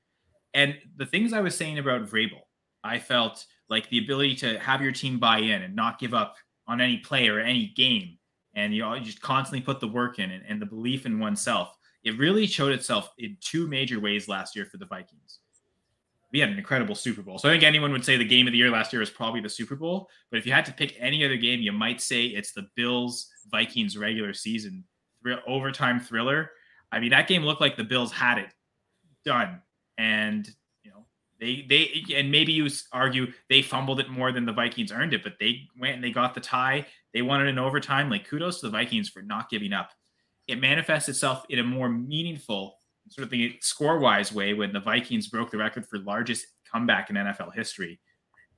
[0.53, 2.41] And the things I was saying about Vrabel,
[2.83, 6.35] I felt like the ability to have your team buy in and not give up
[6.67, 8.19] on any play or any game.
[8.53, 11.19] And you, know, you just constantly put the work in and, and the belief in
[11.19, 11.75] oneself.
[12.03, 15.39] It really showed itself in two major ways last year for the Vikings
[16.35, 17.37] we had an incredible Super Bowl.
[17.37, 19.39] So I think anyone would say the game of the year last year was probably
[19.39, 20.09] the Super Bowl.
[20.29, 23.29] But if you had to pick any other game, you might say it's the Bills
[23.49, 24.83] Vikings regular season
[25.47, 26.51] overtime thriller.
[26.91, 28.49] I mean, that game looked like the Bills had it
[29.23, 29.61] done,
[29.97, 30.45] and
[30.83, 31.05] you know
[31.39, 35.23] they they and maybe you argue they fumbled it more than the Vikings earned it,
[35.23, 36.85] but they went and they got the tie.
[37.13, 38.09] They it in overtime.
[38.09, 39.91] Like kudos to the Vikings for not giving up.
[40.49, 42.75] It manifests itself in a more meaningful
[43.09, 47.09] sort of the score wise way when the Vikings broke the record for largest comeback
[47.09, 47.99] in NFL history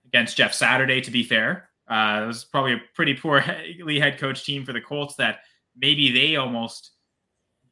[0.05, 1.69] against Jeff Saturday, to be fair.
[1.89, 5.39] Uh, it was probably a pretty poor head coach team for the Colts that
[5.75, 6.91] maybe they almost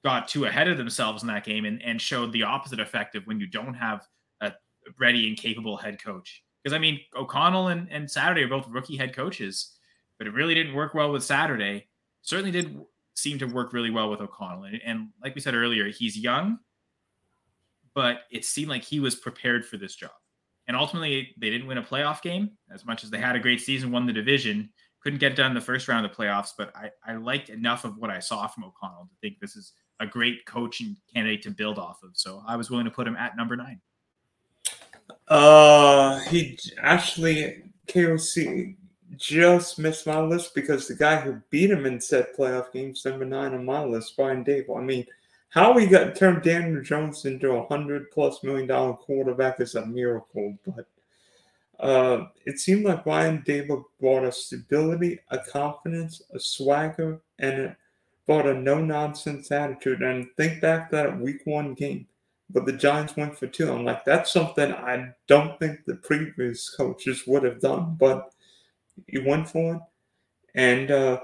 [0.04, 3.26] got too ahead of themselves in that game and, and showed the opposite effect of
[3.26, 4.06] when you don't have
[4.42, 4.52] a
[5.00, 6.44] ready and capable head coach.
[6.64, 9.78] Because I mean, O'Connell and, and Saturday are both rookie head coaches,
[10.18, 11.88] but it really didn't work well with Saturday.
[12.22, 12.80] Certainly did
[13.16, 14.66] seem to work really well with O'Connell.
[14.66, 16.60] And, and like we said earlier, he's young,
[17.94, 20.12] but it seemed like he was prepared for this job.
[20.68, 23.62] And ultimately, they didn't win a playoff game as much as they had a great
[23.62, 24.70] season, won the division,
[25.02, 26.50] couldn't get done the first round of the playoffs.
[26.58, 29.74] But I, I liked enough of what I saw from O'Connell to think this is
[30.00, 32.12] a great coaching candidate to build off of.
[32.14, 33.80] So I was willing to put him at number nine.
[35.28, 38.76] Uh, he actually KOC
[39.18, 43.26] just missed my list because the guy who beat him in said playoff games, number
[43.26, 44.80] nine on my list, Brian Daboll.
[44.80, 45.06] I mean,
[45.50, 49.86] how he got turned Daniel Jones into a hundred plus million dollar quarterback is a
[49.86, 50.86] miracle, but
[51.80, 57.76] uh, it seemed like Brian Daboll brought a stability, a confidence, a swagger, and it
[58.26, 60.02] brought a no nonsense attitude.
[60.02, 62.08] And think back that week one game,
[62.50, 63.72] but the Giants went for two.
[63.72, 68.34] I'm like, that's something I don't think the previous coaches would have done, but
[69.08, 69.82] he went for it.
[70.56, 71.20] And uh,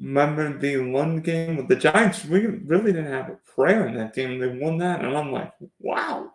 [0.00, 4.14] remember the one game with the Giants, we really didn't have a prayer in that
[4.14, 4.38] game.
[4.38, 6.32] They won that, and I'm like, wow.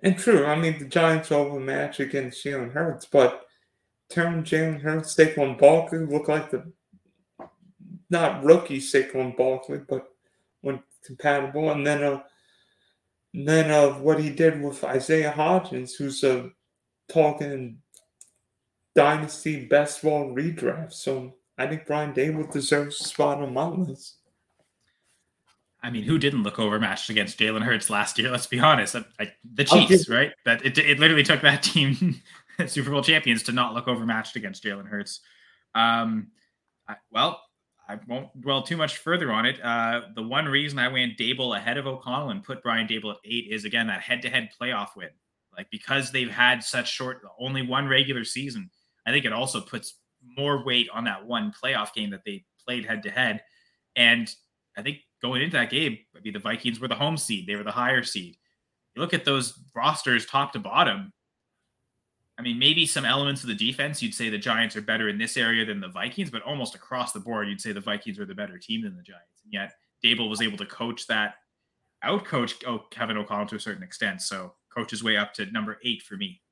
[0.00, 3.46] And true, I mean the Giants overmatch against Jalen Hurts, but
[4.08, 6.70] turn Jalen Hurts, Saquon Barkley look like the
[8.08, 10.06] not rookie Saquon Barkley, but
[10.60, 12.22] when compatible, and then uh,
[13.34, 16.48] then of uh, what he did with Isaiah Hodgins, who's a uh,
[17.08, 17.78] talking
[18.96, 20.92] dynasty best ball redraft.
[20.94, 24.16] So I think Brian Daboll deserves a spot on my list.
[25.82, 28.30] I mean, who didn't look overmatched against Jalen Hurts last year?
[28.30, 28.96] Let's be honest.
[28.96, 30.32] I, I, the Chiefs, right?
[30.44, 32.20] That it, it literally took that team,
[32.66, 35.20] Super Bowl champions, to not look overmatched against Jalen Hurts.
[35.76, 36.28] Um,
[36.88, 37.40] I, well,
[37.88, 39.62] I won't dwell too much further on it.
[39.62, 43.18] Uh, the one reason I went Daboll ahead of O'Connell and put Brian Daboll at
[43.24, 45.10] eight is again that head-to-head playoff win.
[45.56, 48.70] Like because they've had such short, only one regular season.
[49.06, 49.98] I think it also puts
[50.36, 53.42] more weight on that one playoff game that they played head to head.
[53.94, 54.28] And
[54.76, 57.64] I think going into that game, mean, the Vikings were the home seed, they were
[57.64, 58.36] the higher seed.
[58.94, 61.12] You look at those rosters top to bottom.
[62.38, 65.16] I mean, maybe some elements of the defense, you'd say the Giants are better in
[65.16, 68.26] this area than the Vikings, but almost across the board, you'd say the Vikings are
[68.26, 69.40] the better team than the Giants.
[69.44, 69.72] And yet,
[70.04, 71.36] Daboll was able to coach that,
[72.02, 74.20] out coach oh, Kevin O'Connell to a certain extent.
[74.20, 76.42] So, coach way up to number eight for me.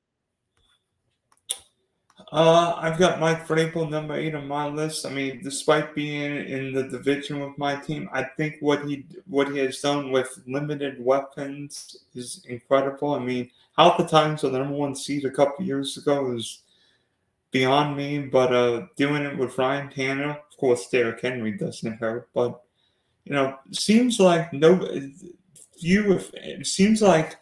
[2.31, 5.05] Uh, I've got Mike Vrabel number eight on my list.
[5.05, 9.51] I mean, despite being in the division with my team, I think what he what
[9.51, 13.13] he has done with limited weapons is incredible.
[13.13, 16.63] I mean, how the Titans were the number one seed a couple years ago is
[17.51, 18.19] beyond me.
[18.19, 22.61] But uh, doing it with Ryan Tannehill, Of course, Derrick Henry doesn't hurt, but
[23.23, 24.79] you know, seems like no
[25.79, 26.13] few.
[26.13, 27.37] If it seems like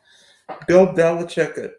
[0.68, 1.72] Bill Belichick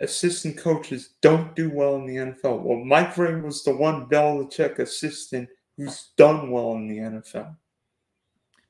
[0.00, 2.62] assistant coaches don't do well in the NFL.
[2.62, 7.56] Well, Mike Vrabel was the one Belichick assistant who's done well in the NFL.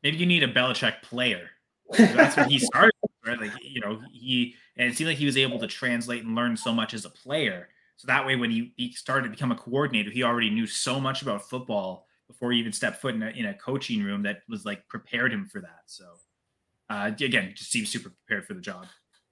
[0.03, 1.51] Maybe you need a Belichick player.
[1.97, 2.93] That's what he started,
[3.25, 3.41] right?
[3.41, 6.57] Like you know, he and it seemed like he was able to translate and learn
[6.57, 7.69] so much as a player.
[7.97, 11.01] So that way, when he, he started to become a coordinator, he already knew so
[11.01, 14.43] much about football before he even stepped foot in a, in a coaching room that
[14.49, 15.83] was like prepared him for that.
[15.87, 16.05] So
[16.91, 18.87] uh, again, just seems super prepared for the job.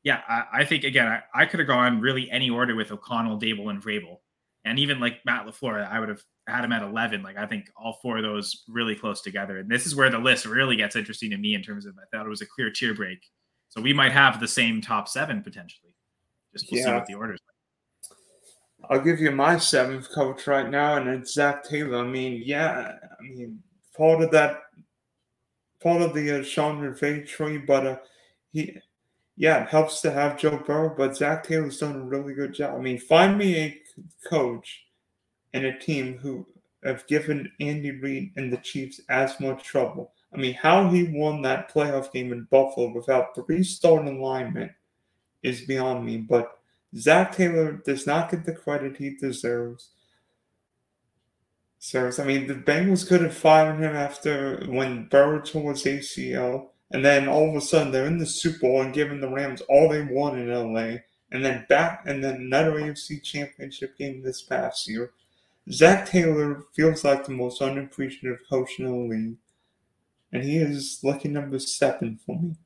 [0.04, 3.40] Yeah, I, I think again, I, I could have gone really any order with O'Connell,
[3.40, 4.18] Daboll, and Vrabel,
[4.64, 7.22] and even like Matt LaFleur, I would have had him at eleven.
[7.22, 10.18] Like I think all four of those really close together, and this is where the
[10.18, 12.70] list really gets interesting to me in terms of I thought it was a clear
[12.70, 13.18] tier break.
[13.70, 15.94] So we might have the same top seven potentially.
[16.52, 16.86] Just we'll yeah.
[16.86, 17.40] see what the orders.
[18.90, 21.98] I'll give you my seventh coach right now, and it's Zac Taylor.
[21.98, 23.60] I mean, yeah, I mean,
[23.96, 24.60] part of that,
[25.82, 27.96] part of the uh, Sean McVay tree, but uh,
[28.52, 28.76] he,
[29.36, 32.76] yeah, it helps to have Joe Burrow, but Zac Taylor's done a really good job.
[32.76, 33.82] I mean, find me a
[34.28, 34.84] coach
[35.52, 36.46] and a team who
[36.84, 40.12] have given Andy Reid and the Chiefs as much trouble.
[40.32, 44.74] I mean, how he won that playoff game in Buffalo without three starting linemen
[45.42, 46.58] is beyond me, but
[46.96, 49.90] Zac Taylor does not get the credit he deserves.
[51.78, 52.18] Serves.
[52.18, 57.04] I mean, the Bengals could have fired him after when Burrow tore his ACL, and
[57.04, 59.88] then all of a sudden they're in the Super Bowl and giving the Rams all
[59.88, 60.98] they want in LA,
[61.32, 65.12] and then back and then another AFC Championship game this past year.
[65.70, 69.36] Zac Taylor feels like the most unappreciative coach in the league,
[70.32, 72.56] and he is lucky number seven for me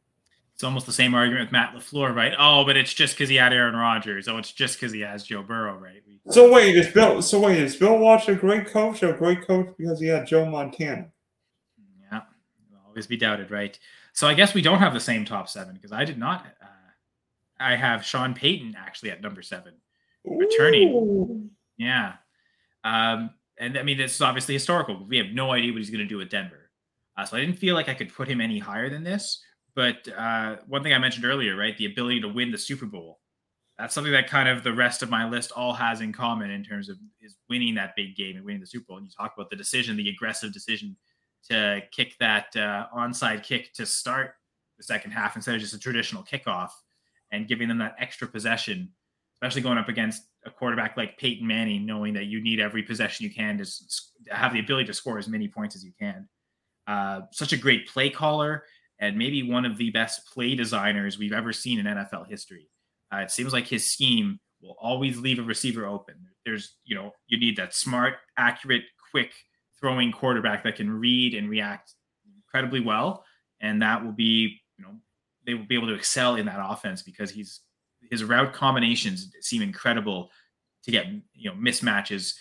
[0.59, 2.35] it's almost the same argument with Matt LaFleur, right?
[2.37, 4.27] Oh, but it's just because he had Aaron Rodgers.
[4.27, 6.03] Oh, it's just because he has Joe Burrow, right?
[6.31, 7.23] So wait, is Bill?
[7.23, 10.27] So wait, is Bill Walsh a great coach or a great coach because he had
[10.27, 11.13] Joe Montana?
[12.11, 12.23] Yeah,
[12.89, 13.79] always be doubted, right?
[14.19, 16.45] So I guess we don't have the same top seven because I did not.
[16.61, 16.67] Uh,
[17.61, 19.75] I have Sean Payton actually at number seven,
[20.25, 20.89] returning.
[20.89, 21.49] Ooh.
[21.77, 22.15] Yeah,
[22.83, 25.07] um, and I mean this is obviously historical.
[25.07, 26.73] We have no idea what he's going to do with Denver,
[27.17, 29.41] uh, so I didn't feel like I could put him any higher than this.
[29.77, 33.21] But uh, one thing I mentioned earlier, right, the ability to win the Super Bowl,
[33.79, 36.65] that's something that kind of the rest of my list all has in common in
[36.65, 38.97] terms of is winning that big game and winning the Super Bowl.
[38.97, 40.97] And you talk about the decision, the aggressive decision
[41.51, 44.35] to kick that uh, onside kick to start
[44.77, 46.71] the second half instead of just a traditional kickoff
[47.33, 48.91] and giving them that extra possession,
[49.37, 53.25] especially going up against a quarterback like Peyton Manning, knowing that you need every possession
[53.25, 53.67] you can to,
[54.31, 56.29] have the ability to score as many points as you can.
[56.87, 58.65] Uh, such a great play caller
[59.01, 62.69] and maybe one of the best play designers we've ever seen in NFL history.
[63.13, 66.17] Uh, it seems like his scheme will always leave a receiver open.
[66.45, 69.33] There's, you know, you need that smart, accurate, quick
[69.81, 71.95] throwing quarterback that can read and react
[72.37, 73.25] incredibly well.
[73.61, 74.93] And that will be, you know,
[75.47, 77.61] they will be able to excel in that offense because he's
[78.11, 80.31] his route combinations seem incredible
[80.85, 82.35] to get, you know, mismatches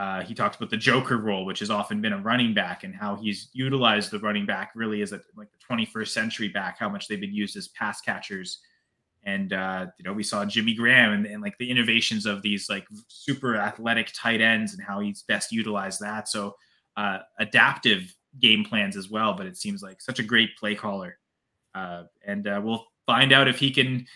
[0.00, 2.94] uh, he talks about the Joker role, which has often been a running back, and
[2.94, 6.78] how he's utilized the running back really as a like the 21st century back.
[6.78, 8.60] How much they've been used as pass catchers,
[9.24, 12.70] and uh, you know we saw Jimmy Graham and, and like the innovations of these
[12.70, 16.28] like super athletic tight ends and how he's best utilized that.
[16.28, 16.56] So
[16.96, 19.34] uh, adaptive game plans as well.
[19.34, 21.18] But it seems like such a great play caller,
[21.74, 24.06] uh, and uh, we'll find out if he can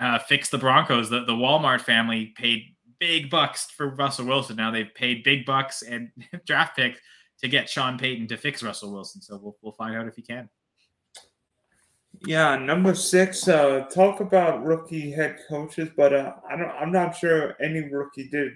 [0.00, 1.10] uh, fix the Broncos.
[1.10, 2.64] The, the Walmart family paid
[2.98, 4.56] big bucks for Russell Wilson.
[4.56, 6.10] Now they've paid big bucks and
[6.46, 7.00] draft picks
[7.40, 9.22] to get Sean Payton to fix Russell Wilson.
[9.22, 10.48] So we'll, we'll find out if he can.
[12.26, 13.48] Yeah, number six.
[13.48, 16.70] Uh, talk about rookie head coaches, but uh, I don't.
[16.70, 18.52] I'm not sure any rookie did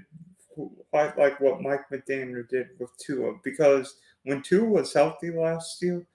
[0.91, 6.07] quite like what Mike McDaniel did with Tua because when Tua was healthy last year,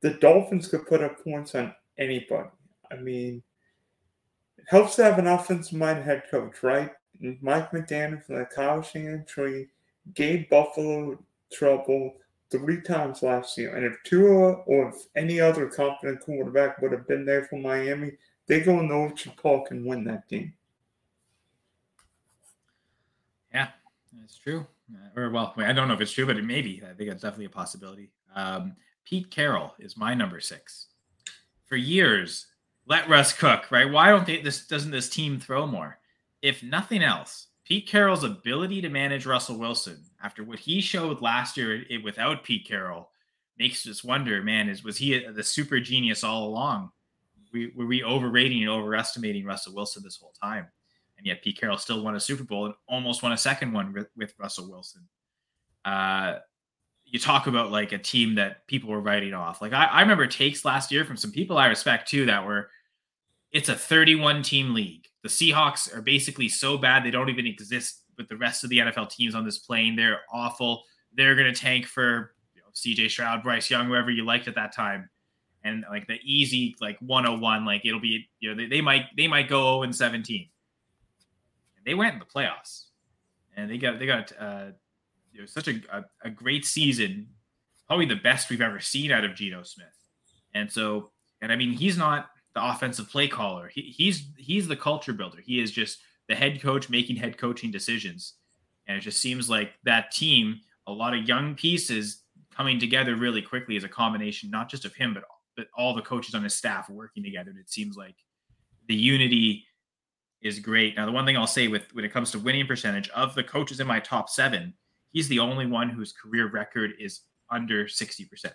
[0.00, 2.48] the Dolphins could put up points on anybody.
[2.90, 3.42] I mean,
[4.58, 6.90] it helps to have an offensive minded head coach, right?
[7.40, 9.68] Mike McDaniel from the Kyle tree
[10.14, 11.18] gave Buffalo
[11.52, 12.14] trouble
[12.50, 13.74] three times last year.
[13.74, 18.12] And if Tua or if any other competent quarterback would have been there for Miami,
[18.46, 20.52] they go in the Orchard Park and win that game.
[24.20, 24.66] That's true.
[24.92, 26.82] Uh, or well, I don't know if it's true, but it may be.
[26.88, 28.10] I think it's definitely a possibility.
[28.34, 30.88] Um, Pete Carroll is my number six.
[31.64, 32.46] For years,
[32.86, 33.90] let Russ cook, right?
[33.90, 34.40] Why don't they?
[34.40, 35.98] This doesn't this team throw more?
[36.42, 41.56] if nothing else, Pete Carroll's ability to manage Russell Wilson after what he showed last
[41.56, 43.10] year without Pete Carroll
[43.58, 46.90] makes us wonder, man, is was he the super genius all along?
[47.52, 50.66] We, were we overrating and overestimating Russell Wilson this whole time?
[51.18, 53.92] And yet Pete Carroll still won a Super Bowl and almost won a second one
[53.92, 55.02] with, with Russell Wilson.
[55.84, 56.38] Uh,
[57.06, 59.62] you talk about like a team that people were writing off.
[59.62, 62.68] Like I, I remember takes last year from some people I respect too that were
[63.52, 65.06] it's a 31 team league.
[65.22, 68.78] The Seahawks are basically so bad they don't even exist with the rest of the
[68.78, 69.94] NFL teams on this plane.
[69.94, 70.82] They're awful.
[71.14, 74.54] They're going to tank for you know, CJ Stroud, Bryce Young, whoever you liked at
[74.56, 75.08] that time.
[75.64, 79.26] And like the easy like 101 like it'll be you know they, they might they
[79.26, 80.48] might go 0 and 17.
[81.86, 82.86] They went in the playoffs.
[83.56, 84.66] And they got they got uh
[85.46, 87.28] such a, a, a great season,
[87.86, 89.88] probably the best we've ever seen out of Geno Smith.
[90.54, 91.10] And so,
[91.40, 93.70] and I mean, he's not the offensive play caller.
[93.72, 95.38] He, he's he's the culture builder.
[95.44, 98.34] He is just the head coach making head coaching decisions.
[98.86, 102.22] And it just seems like that team, a lot of young pieces
[102.54, 105.24] coming together really quickly as a combination, not just of him, but
[105.56, 107.50] but all the coaches on his staff working together.
[107.50, 108.16] And it seems like
[108.88, 109.64] the unity
[110.46, 110.96] is great.
[110.96, 113.44] Now, the one thing I'll say with when it comes to winning percentage of the
[113.44, 114.74] coaches in my top seven,
[115.10, 118.52] he's the only one whose career record is under 60%.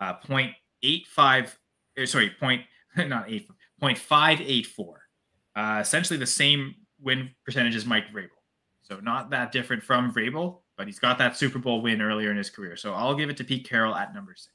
[0.00, 1.52] Uh, 0.85,
[2.00, 2.62] uh, sorry, point,
[2.96, 3.48] not 8,
[3.82, 4.86] 0.584.
[5.56, 8.28] Uh, essentially the same win percentage as Mike Vrabel.
[8.82, 12.36] So not that different from Vrabel, but he's got that Super Bowl win earlier in
[12.36, 12.76] his career.
[12.76, 14.52] So I'll give it to Pete Carroll at number six.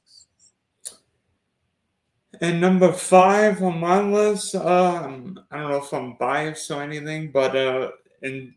[2.40, 7.32] And number five on my list, um, I don't know if I'm biased or anything,
[7.32, 7.90] but uh,
[8.22, 8.52] and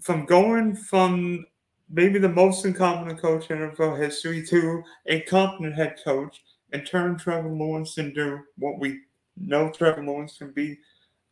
[0.00, 1.44] from going from
[1.90, 6.42] maybe the most incompetent coach in NFL history to a competent head coach
[6.72, 9.00] and turn Trevor Lawrence into what we
[9.36, 10.78] know Trevor Lawrence can be.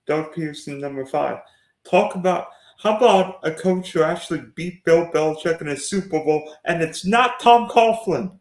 [0.07, 1.39] Doug Pederson, number five.
[1.85, 2.49] Talk about
[2.83, 7.05] how about a coach who actually beat Bill Belichick in a Super Bowl, and it's
[7.05, 8.39] not Tom Coughlin.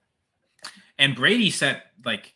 [0.97, 2.35] And Brady set like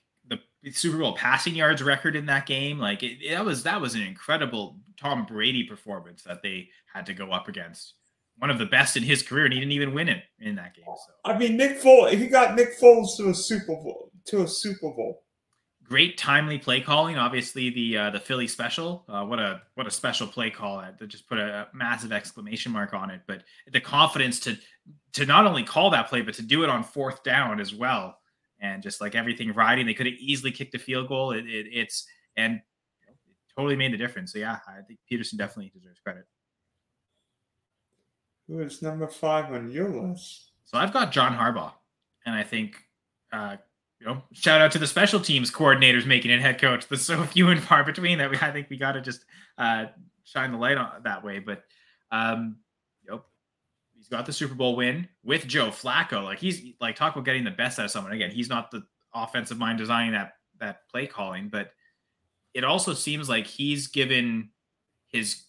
[0.64, 2.80] the Super Bowl passing yards record in that game.
[2.80, 7.06] Like it, it, that was that was an incredible Tom Brady performance that they had
[7.08, 7.94] to go up against
[8.38, 10.76] one of the best in his career, and he didn't even win it in that
[10.76, 10.86] game.
[10.88, 11.14] So.
[11.26, 14.12] I mean, Nick Foles, he got Nick Foles to a Super Bowl.
[14.26, 15.24] To a Super Bowl.
[15.84, 17.18] Great timely play calling.
[17.18, 19.04] Obviously, the uh, the Philly special.
[19.10, 20.82] Uh, what a what a special play call!
[20.82, 23.22] That just put a massive exclamation mark on it.
[23.28, 24.58] But the confidence to
[25.14, 28.18] to not only call that play, but to do it on fourth down as well,
[28.62, 31.32] and just like everything riding, they could have easily kicked a field goal.
[31.32, 32.06] It, it, it's
[32.38, 32.62] and
[33.08, 33.16] it
[33.56, 34.34] totally made the difference.
[34.34, 36.26] So yeah, I think Pederson definitely deserves credit.
[38.48, 40.52] Who is number five on your list?
[40.66, 41.74] So I've got John Harbaugh,
[42.26, 42.76] and I think,
[43.34, 43.58] uh,
[44.00, 46.88] you know, shout out to the special teams coordinators making it head coach.
[46.88, 49.26] There's so few and far between that we I think we got to just
[49.58, 49.86] uh,
[50.24, 51.40] shine the light on that way.
[51.40, 51.64] But
[52.12, 52.58] um,
[54.02, 56.24] he's got the Super Bowl win with Joe Flacco.
[56.24, 58.14] Like he's like talk about getting the best out of someone.
[58.14, 58.82] Again, he's not the
[59.14, 61.70] offensive mind designing that that play calling, but
[62.56, 64.50] it also seems like he's given
[65.10, 65.44] his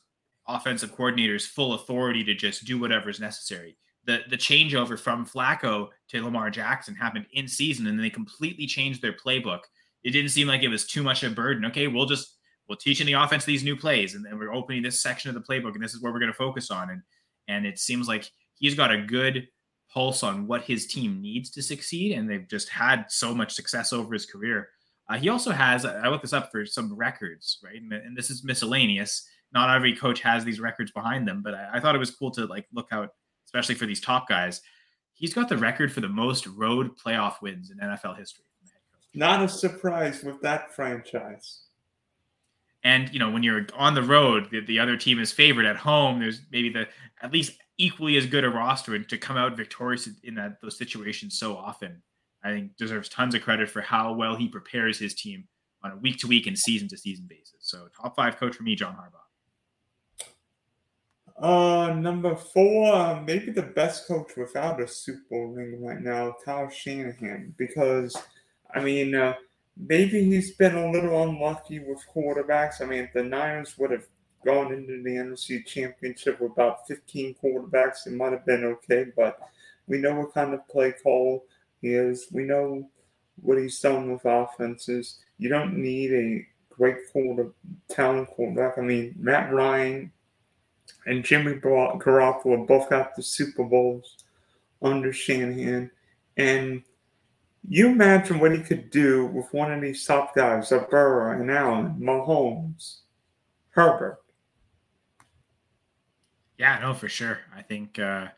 [0.46, 3.78] offensive coordinators full authority to just do whatever is necessary.
[4.04, 9.00] The the changeover from Flacco to Lamar Jackson happened in season, and they completely changed
[9.00, 9.60] their playbook.
[10.04, 11.64] It didn't seem like it was too much of a burden.
[11.66, 12.36] Okay, we'll just
[12.68, 15.34] we'll teach in the offense these new plays, and then we're opening this section of
[15.34, 16.90] the playbook, and this is where we're going to focus on.
[16.90, 17.02] And
[17.48, 19.48] and it seems like he's got a good
[19.92, 23.92] pulse on what his team needs to succeed, and they've just had so much success
[23.92, 24.68] over his career.
[25.08, 27.80] Uh, he also has I looked this up for some records, right?
[27.80, 31.70] And, and this is miscellaneous not every coach has these records behind them, but I,
[31.74, 33.10] I thought it was cool to like look out,
[33.46, 34.62] especially for these top guys.
[35.12, 38.44] He's got the record for the most road playoff wins in NFL history.
[39.14, 41.64] Not a surprise with that franchise.
[42.84, 45.76] And you know, when you're on the road, the, the other team is favored at
[45.76, 46.18] home.
[46.20, 46.88] There's maybe the
[47.22, 50.76] at least equally as good a roster, and to come out victorious in that those
[50.76, 52.02] situations so often,
[52.42, 55.46] I think deserves tons of credit for how well he prepares his team
[55.82, 57.56] on a week to week and season to season basis.
[57.60, 59.18] So, top five coach for me, John Harbaugh.
[61.38, 66.36] Uh, number four, uh, maybe the best coach without a Super Bowl ring right now,
[66.44, 68.16] Kyle Shanahan, because
[68.74, 69.34] I mean, uh,
[69.76, 72.80] maybe he's been a little unlucky with quarterbacks.
[72.80, 74.06] I mean, the Niners would have
[74.44, 79.06] gone into the NFC Championship with about 15 quarterbacks, it might have been okay.
[79.16, 79.38] But
[79.86, 81.44] we know what kind of play call
[81.80, 82.28] he is.
[82.32, 82.88] We know
[83.40, 85.18] what he's done with offenses.
[85.38, 87.52] You don't need a great quarter,
[87.88, 88.78] talent quarterback.
[88.78, 90.12] I mean, Matt Ryan
[91.06, 94.24] and Jimmy Garoppolo both got the Super Bowls
[94.80, 95.90] under Shanahan.
[96.36, 96.82] And
[97.68, 101.50] you imagine what he could do with one of these top guys, a Burrow and
[101.50, 103.00] Allen, Mahomes,
[103.70, 104.18] Herbert.
[106.58, 107.38] Yeah, no, for sure.
[107.56, 108.28] I think uh,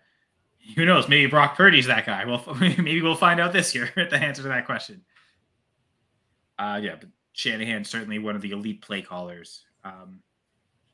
[0.77, 1.09] who knows?
[1.09, 2.25] Maybe Brock Purdy's that guy.
[2.25, 5.03] Well, maybe we'll find out this year the answer to that question.
[6.59, 9.65] Uh, yeah, but Shanahan certainly one of the elite play callers.
[9.85, 10.21] Um,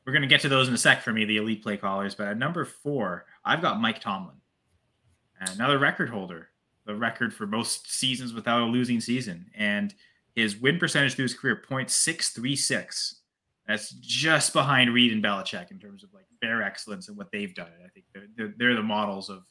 [0.05, 2.15] we're going to get to those in a sec for me, the elite play callers.
[2.15, 4.37] But at number four, I've got Mike Tomlin,
[5.39, 6.50] another record holder
[6.85, 9.93] the record for most seasons without a losing season, and
[10.35, 13.15] his win percentage through his career 0.636.
[13.67, 17.53] That's just behind Reid and Belichick in terms of like their excellence and what they've
[17.53, 17.69] done.
[17.85, 19.43] I think they're, they're, they're the models of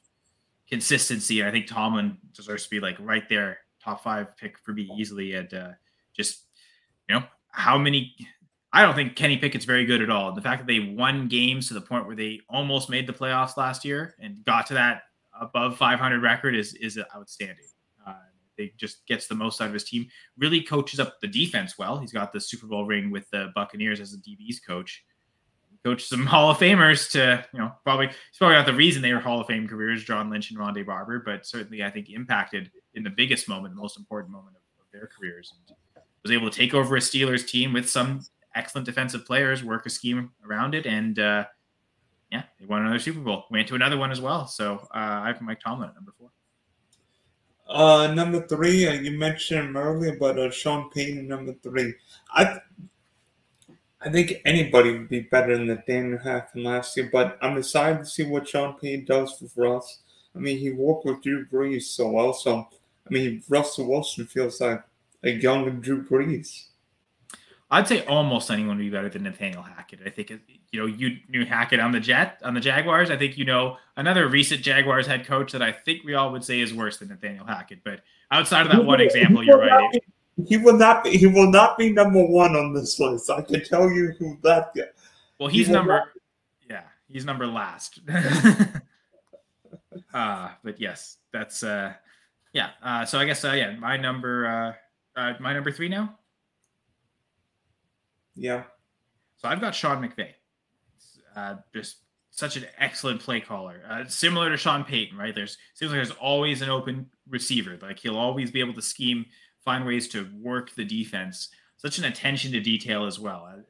[0.68, 1.45] consistency.
[1.45, 5.35] I think Tomlin deserves to be like right there, top five pick for me easily.
[5.35, 5.70] And uh,
[6.16, 6.45] just
[7.09, 8.14] you know how many.
[8.72, 10.33] I don't think Kenny Pickett's very good at all.
[10.33, 13.57] The fact that they won games to the point where they almost made the playoffs
[13.57, 15.03] last year and got to that
[15.41, 17.66] above 500 record is is outstanding.
[18.07, 18.14] Uh,
[18.57, 20.07] they just gets the most out of his team.
[20.38, 21.99] Really coaches up the defense well.
[21.99, 25.05] He's got the Super Bowl ring with the Buccaneers as a DBs coach.
[25.84, 29.12] Coach some Hall of Famers to you know probably it's probably not the reason they
[29.12, 32.70] were Hall of Fame careers, John Lynch and Rondé Barber, but certainly I think impacted
[32.95, 35.76] in the biggest moment, the most important moment of, of their careers, and
[36.22, 38.20] was able to take over a Steelers team with some
[38.55, 41.45] excellent defensive players, work a scheme around it, and uh,
[42.31, 43.45] yeah, they won another Super Bowl.
[43.51, 44.47] Went to another one as well.
[44.47, 46.31] So uh, I have Mike Tomlin at number four.
[47.68, 51.95] Uh, number three, uh, you mentioned him earlier, but uh, Sean Payton, number three.
[52.33, 52.59] I
[54.03, 58.07] I think anybody would be better than Nathaniel Hackett last year, but I'm excited to
[58.07, 59.99] see what Sean Payton does for us.
[60.35, 62.66] I mean, he worked with Drew Brees so well, so
[63.07, 64.83] I mean, Russell Wilson feels like
[65.22, 66.70] a younger Drew Brees.
[67.73, 70.01] I'd say almost anyone would be better than Nathaniel Hackett.
[70.05, 70.33] I think
[70.73, 73.11] you know you knew Hackett on the Jet on the Jaguars.
[73.11, 76.45] I think you know another recent Jaguars head coach that I think we all would
[76.45, 77.85] say is worse than Nathaniel Hackett.
[77.85, 78.01] But
[78.33, 79.93] outside of that one example, you're right.
[79.93, 80.01] Be,
[80.47, 81.16] he will not be.
[81.16, 83.31] He will not be number one on this list.
[83.31, 84.75] I can tell you who that.
[85.39, 85.93] Well, he's he number.
[85.93, 86.09] Not,
[86.68, 88.01] yeah, he's number last.
[90.14, 91.93] uh, but yes, that's uh,
[92.53, 92.71] yeah.
[92.83, 94.47] Uh, so I guess uh, yeah, my number
[95.16, 96.16] uh, uh, my number three now.
[98.35, 98.64] Yeah.
[99.37, 100.31] So I've got Sean McVay.
[101.35, 101.99] Uh, just
[102.31, 103.83] such an excellent play caller.
[103.89, 105.35] Uh, similar to Sean Payton, right?
[105.35, 107.78] There's seems like there's always an open receiver.
[107.81, 109.26] Like he'll always be able to scheme,
[109.64, 111.49] find ways to work the defense.
[111.76, 113.61] Such an attention to detail as well, uh,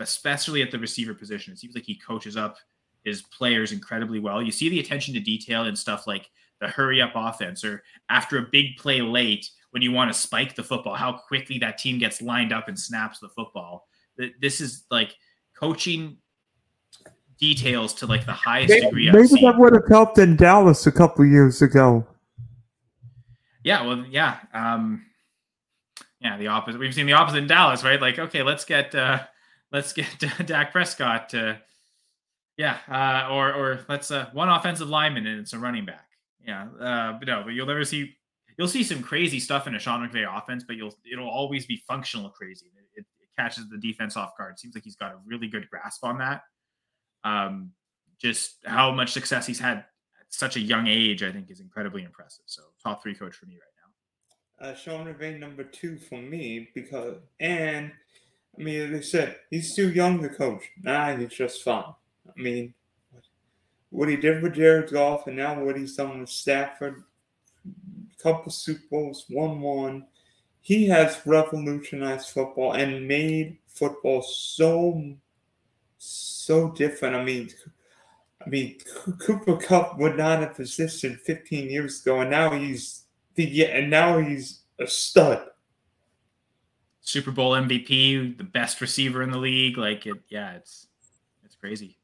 [0.00, 1.52] especially at the receiver position.
[1.52, 2.56] It seems like he coaches up
[3.04, 4.42] his players incredibly well.
[4.42, 6.30] You see the attention to detail and stuff like
[6.60, 10.54] the hurry up offense or after a big play late when you want to spike
[10.54, 13.86] the football, how quickly that team gets lined up and snaps the football
[14.40, 15.16] this is like
[15.54, 16.18] coaching
[17.38, 19.10] details to like the highest maybe, degree.
[19.10, 22.06] Maybe that would have helped in Dallas a couple years ago.
[23.64, 25.04] Yeah, well, yeah, um,
[26.20, 26.36] yeah.
[26.36, 26.78] The opposite.
[26.78, 28.00] We've seen the opposite in Dallas, right?
[28.00, 29.20] Like, okay, let's get uh,
[29.72, 30.06] let's get
[30.46, 31.60] Dak Prescott to,
[32.56, 36.06] yeah, uh, or or let's uh, one offensive lineman and it's a running back.
[36.46, 38.14] Yeah, uh, but no, but you'll never see.
[38.56, 41.82] You'll see some crazy stuff in a Sean McVay offense, but you'll it'll always be
[41.86, 42.66] functional crazy
[43.38, 44.58] catches the defense off guard.
[44.58, 46.42] Seems like he's got a really good grasp on that.
[47.24, 47.72] Um,
[48.18, 49.84] just how much success he's had at
[50.30, 52.44] such a young age, I think, is incredibly impressive.
[52.46, 53.60] So, top three coach for me right
[54.60, 54.68] now.
[54.68, 57.92] Uh, Sean McVay number two for me because, and
[58.58, 60.64] I mean, they said, he's too young to coach.
[60.82, 61.94] Nah, he's just fine.
[62.28, 62.74] I mean,
[63.90, 67.04] what he did with Jared Goff and now what he's done with Stafford,
[68.20, 70.06] couple Super Bowls, one one
[70.68, 75.02] he has revolutionized football and made football so
[75.96, 77.16] so different.
[77.16, 77.48] I mean,
[78.44, 78.76] I mean,
[79.18, 83.04] Cooper Kupp would not have existed 15 years ago, and now he's
[83.34, 85.42] the yeah, and now he's a stud.
[87.00, 89.78] Super Bowl MVP, the best receiver in the league.
[89.78, 90.88] Like it, yeah, it's
[91.46, 91.97] it's crazy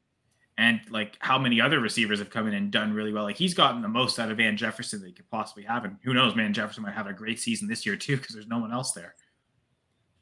[0.56, 3.24] and like how many other receivers have come in and done really well.
[3.24, 5.96] Like he's gotten the most out of Van Jefferson that he could possibly have, and
[6.04, 8.58] who knows, Van Jefferson might have a great season this year too because there's no
[8.58, 9.14] one else there.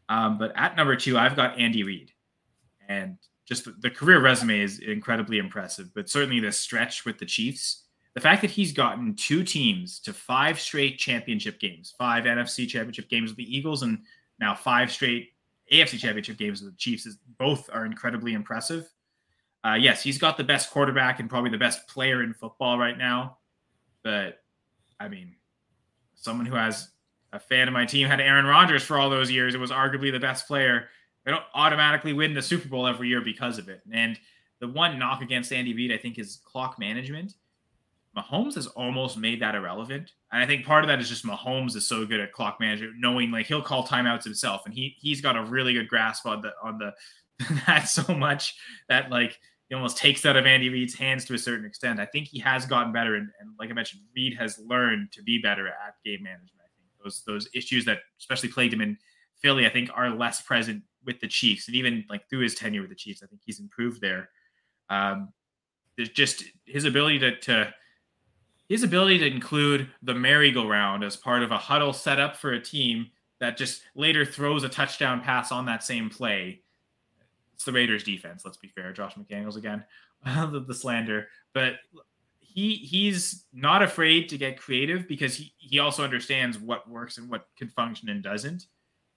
[0.09, 2.13] Um, but at number two, I've got Andy Reid,
[2.89, 5.91] and just the, the career resume is incredibly impressive.
[5.95, 10.13] But certainly the stretch with the Chiefs, the fact that he's gotten two teams to
[10.13, 13.99] five straight championship games, five NFC championship games with the Eagles, and
[14.39, 15.31] now five straight
[15.71, 18.91] AFC championship games with the Chiefs is both are incredibly impressive
[19.65, 22.99] uh, yes, he's got the best quarterback and probably the best player in football right
[22.99, 23.39] now.
[24.03, 24.39] But
[24.99, 25.35] I mean,
[26.15, 26.91] someone who has
[27.33, 29.55] a fan of my team had Aaron Rodgers for all those years.
[29.55, 30.89] It was arguably the best player.
[31.25, 33.81] They don't automatically win the Super Bowl every year because of it.
[33.93, 34.19] And
[34.61, 37.35] the one knock against Andy Reid, I think, is clock management.
[38.17, 40.13] Mahomes has almost made that irrelevant.
[40.33, 42.95] And I think part of that is just Mahomes is so good at clock management,
[42.99, 44.63] knowing like he'll call timeouts himself.
[44.67, 46.93] And he he's got a really good grasp on the on the
[47.67, 48.55] that so much
[48.89, 49.39] that like
[49.73, 51.99] he almost takes out of Andy Reid's hands to a certain extent.
[51.99, 55.23] I think he has gotten better, and, and like I mentioned, Reid has learned to
[55.23, 56.61] be better at game management.
[56.61, 58.99] I think those those issues that especially plagued him in
[59.41, 62.83] Philly, I think, are less present with the Chiefs, and even like through his tenure
[62.83, 64.29] with the Chiefs, I think he's improved there.
[64.91, 65.33] Um,
[65.97, 67.75] there's just his ability to, to
[68.69, 73.07] his ability to include the merry-go-round as part of a huddle setup for a team
[73.41, 76.61] that just later throws a touchdown pass on that same play.
[77.63, 78.93] It's the Raiders defense, let's be fair.
[78.93, 79.85] Josh McDaniels again,
[80.25, 81.29] the, the slander.
[81.55, 81.75] But
[82.41, 87.31] he he's not afraid to get creative because he, he also understands what works and
[87.31, 88.67] what can function and doesn't.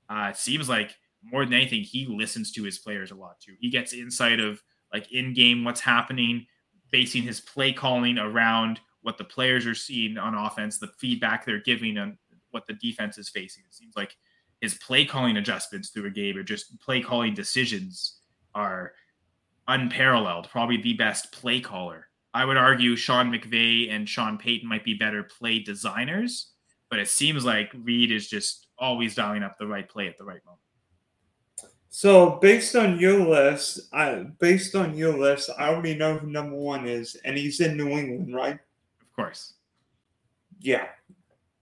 [0.08, 3.54] Uh, it seems like more than anything, he listens to his players a lot too.
[3.60, 4.62] He gets insight of
[4.94, 6.46] like in game what's happening,
[6.92, 11.62] basing his play calling around what the players are seeing on offense, the feedback they're
[11.62, 12.16] giving on
[12.52, 13.64] what the defense is facing.
[13.68, 14.16] It seems like
[14.62, 18.20] his play calling adjustments through a game or just play calling decisions
[18.56, 18.94] are
[19.68, 20.50] unparalleled.
[20.50, 24.94] Probably the best play caller I would argue Sean McVay and Sean Payton might be
[24.94, 26.52] better play designers,
[26.90, 30.26] but it seems like Reid is just always dialing up the right play at the
[30.26, 30.60] right moment.
[31.90, 36.58] So based on your list, I based on your list, I already know who number
[36.58, 38.60] one is, and he's in New England, right?
[39.02, 39.54] Of course.
[40.60, 40.88] Yeah.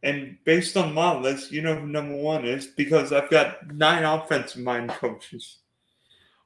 [0.01, 4.03] And based on my list, you know who number one is because I've got nine
[4.03, 5.59] offensive mind coaches.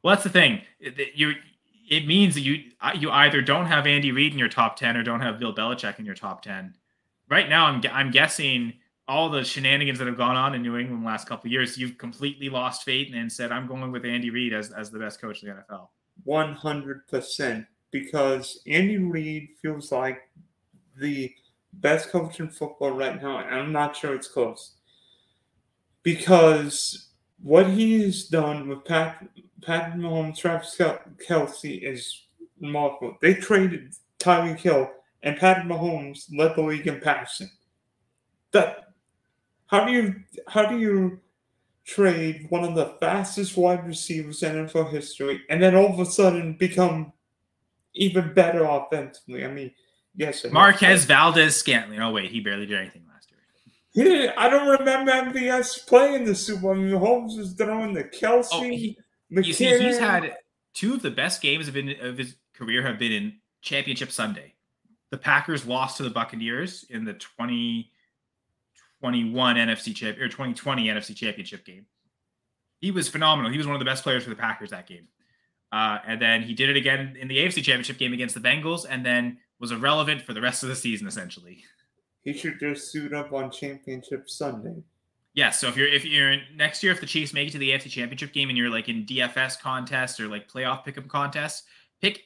[0.07, 0.61] Well, that's the thing.
[1.15, 1.33] You
[1.89, 2.63] it means that you
[2.97, 5.99] you either don't have Andy Reid in your top ten or don't have Bill Belichick
[5.99, 6.75] in your top ten.
[7.29, 8.75] Right now, I'm I'm guessing
[9.09, 11.97] all the shenanigans that have gone on in New England the last couple years, you've
[11.97, 15.43] completely lost faith and said, "I'm going with Andy Reid as as the best coach
[15.43, 15.89] in the NFL."
[16.23, 20.21] One hundred percent, because Andy Reid feels like
[20.95, 21.33] the
[21.73, 24.75] best coach in football right now, and I'm not sure it's close.
[26.01, 27.09] Because
[27.43, 29.27] what he's done with Pat
[29.61, 32.27] Pat Mahomes, Travis Kelce is
[32.61, 33.17] remarkable.
[33.21, 34.89] They traded Tyreek Hill,
[35.23, 37.49] and Pat Mahomes led the league in passing.
[38.51, 38.93] That
[39.67, 40.15] how do you
[40.47, 41.19] how do you
[41.85, 46.05] trade one of the fastest wide receivers in NFL history, and then all of a
[46.05, 47.13] sudden become
[47.93, 49.43] even better offensively?
[49.43, 49.71] I mean,
[50.15, 51.99] yes, Marquez Valdes-Scantling.
[51.99, 54.05] Oh wait, he barely did anything last year.
[54.05, 54.29] He.
[54.29, 56.71] I don't remember MVS playing the Super Bowl.
[56.71, 58.47] I mean, Holmes was throwing the Kelce.
[58.51, 58.97] Oh, he,
[59.29, 60.35] you see, he's had
[60.73, 64.53] two of the best games of, in, of his career have been in Championship Sunday.
[65.09, 71.65] The Packers lost to the Buccaneers in the 2021 NFC champ or 2020 NFC Championship
[71.65, 71.85] game.
[72.79, 73.51] He was phenomenal.
[73.51, 75.07] He was one of the best players for the Packers that game.
[75.71, 78.85] Uh, and then he did it again in the AFC Championship game against the Bengals,
[78.89, 81.63] and then was irrelevant for the rest of the season essentially.
[82.21, 84.83] He should just suit up on Championship Sunday.
[85.37, 87.69] Yeah, so if you're if you're next year if the Chiefs make it to the
[87.69, 91.65] AFC Championship game and you're like in DFS contest or like playoff pickup contest,
[92.01, 92.23] pick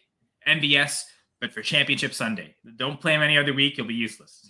[0.48, 1.04] MVS,
[1.42, 2.56] but for Championship Sunday.
[2.78, 4.50] Don't play him any other week; you'll be useless.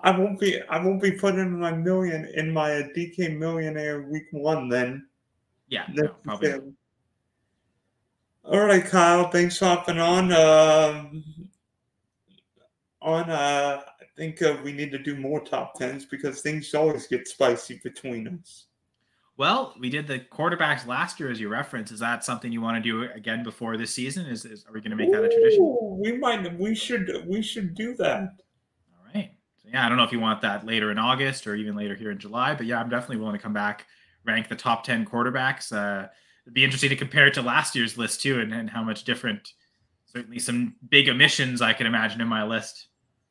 [0.00, 4.68] I won't be I won't be putting my million in my DK Millionaire Week One
[4.68, 5.06] then.
[5.68, 6.60] Yeah, no, probably.
[8.44, 9.30] All right, Kyle.
[9.30, 10.30] Thanks for hopping on.
[10.30, 11.06] Uh,
[13.00, 13.80] on uh,
[14.16, 18.28] think uh, we need to do more top tens because things always get spicy between
[18.28, 18.66] us.
[19.36, 21.92] Well, we did the quarterbacks last year, as you referenced.
[21.92, 24.26] Is that something you want to do again before this season?
[24.26, 25.98] Is, is are we going to make Ooh, that a tradition?
[25.98, 26.56] We might.
[26.56, 27.24] We should.
[27.26, 28.20] We should do that.
[28.92, 29.32] All right.
[29.60, 31.96] So yeah, I don't know if you want that later in August or even later
[31.96, 33.86] here in July, but yeah, I'm definitely willing to come back,
[34.24, 35.72] rank the top ten quarterbacks.
[35.72, 36.06] Uh,
[36.44, 39.02] it'd be interesting to compare it to last year's list too, and, and how much
[39.02, 39.52] different.
[40.06, 42.86] Certainly, some big omissions I can imagine in my list.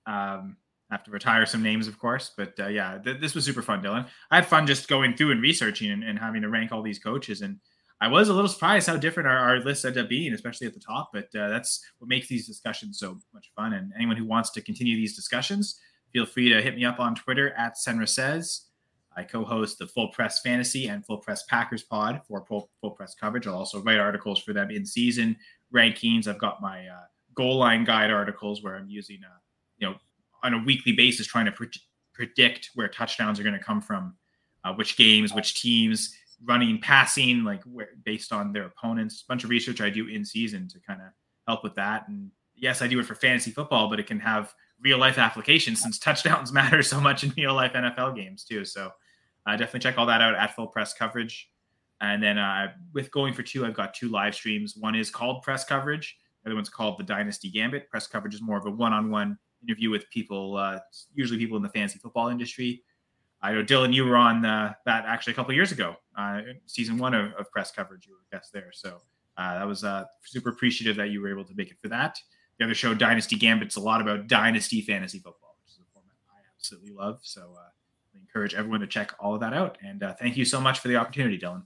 [0.06, 0.58] Um,
[0.94, 2.32] have to retire some names, of course.
[2.36, 4.08] But uh, yeah, th- this was super fun, Dylan.
[4.32, 7.00] I had fun just going through and researching and, and, having to rank all these
[7.00, 7.42] coaches.
[7.42, 7.58] And
[8.00, 10.74] I was a little surprised how different our, our lists ended up being, especially at
[10.74, 11.10] the top.
[11.12, 13.74] But uh, that's what makes these discussions so much fun.
[13.74, 15.80] And anyone who wants to continue these discussions,
[16.14, 18.68] feel free to hit me up on Twitter at Senra Says.
[19.16, 23.14] I co-host the Full Press Fantasy and Full Press Packers pod for full, full press
[23.14, 23.46] coverage.
[23.46, 25.38] I'll also write articles for them in season
[25.74, 26.28] rankings.
[26.28, 29.38] I've got my uh, goal line guide articles where I'm using, uh,
[29.78, 29.96] you know,
[30.44, 31.70] on a weekly basis trying to pre-
[32.14, 34.16] predict where touchdowns are going to come from,
[34.64, 36.16] uh, which games, which teams,
[36.46, 39.24] running, passing, like where, based on their opponents.
[39.24, 41.08] A bunch of research I do in season to kind of
[41.48, 42.08] help with that.
[42.08, 45.82] And yes, I do it for fantasy football, but it can have real life applications
[45.82, 48.66] since touchdowns matter so much in real life NFL games too.
[48.66, 48.92] So
[49.46, 51.50] uh, definitely check all that out at Full Press Coverage.
[52.02, 54.76] And then uh, with going for two, I've got two live streams.
[54.76, 56.18] One is called Press Coverage.
[56.44, 57.90] The other one's called the Dynasty Gambit.
[57.90, 60.80] Press coverage is more of a one-on-one interview with people, uh,
[61.14, 62.84] usually people in the fantasy football industry.
[63.42, 66.98] I know Dylan, you were on uh, that actually a couple years ago, uh, season
[66.98, 68.08] one of, of, press coverage.
[68.08, 69.02] You were a guest there, so
[69.38, 69.86] uh, that was
[70.24, 72.18] super appreciative that you were able to make it for that.
[72.58, 76.14] The other show, Dynasty Gambit's a lot about dynasty fantasy football, which is a format
[76.30, 77.20] I absolutely love.
[77.24, 79.78] So I encourage everyone to check all of that out.
[79.84, 81.64] And thank you so much for the opportunity, Dylan.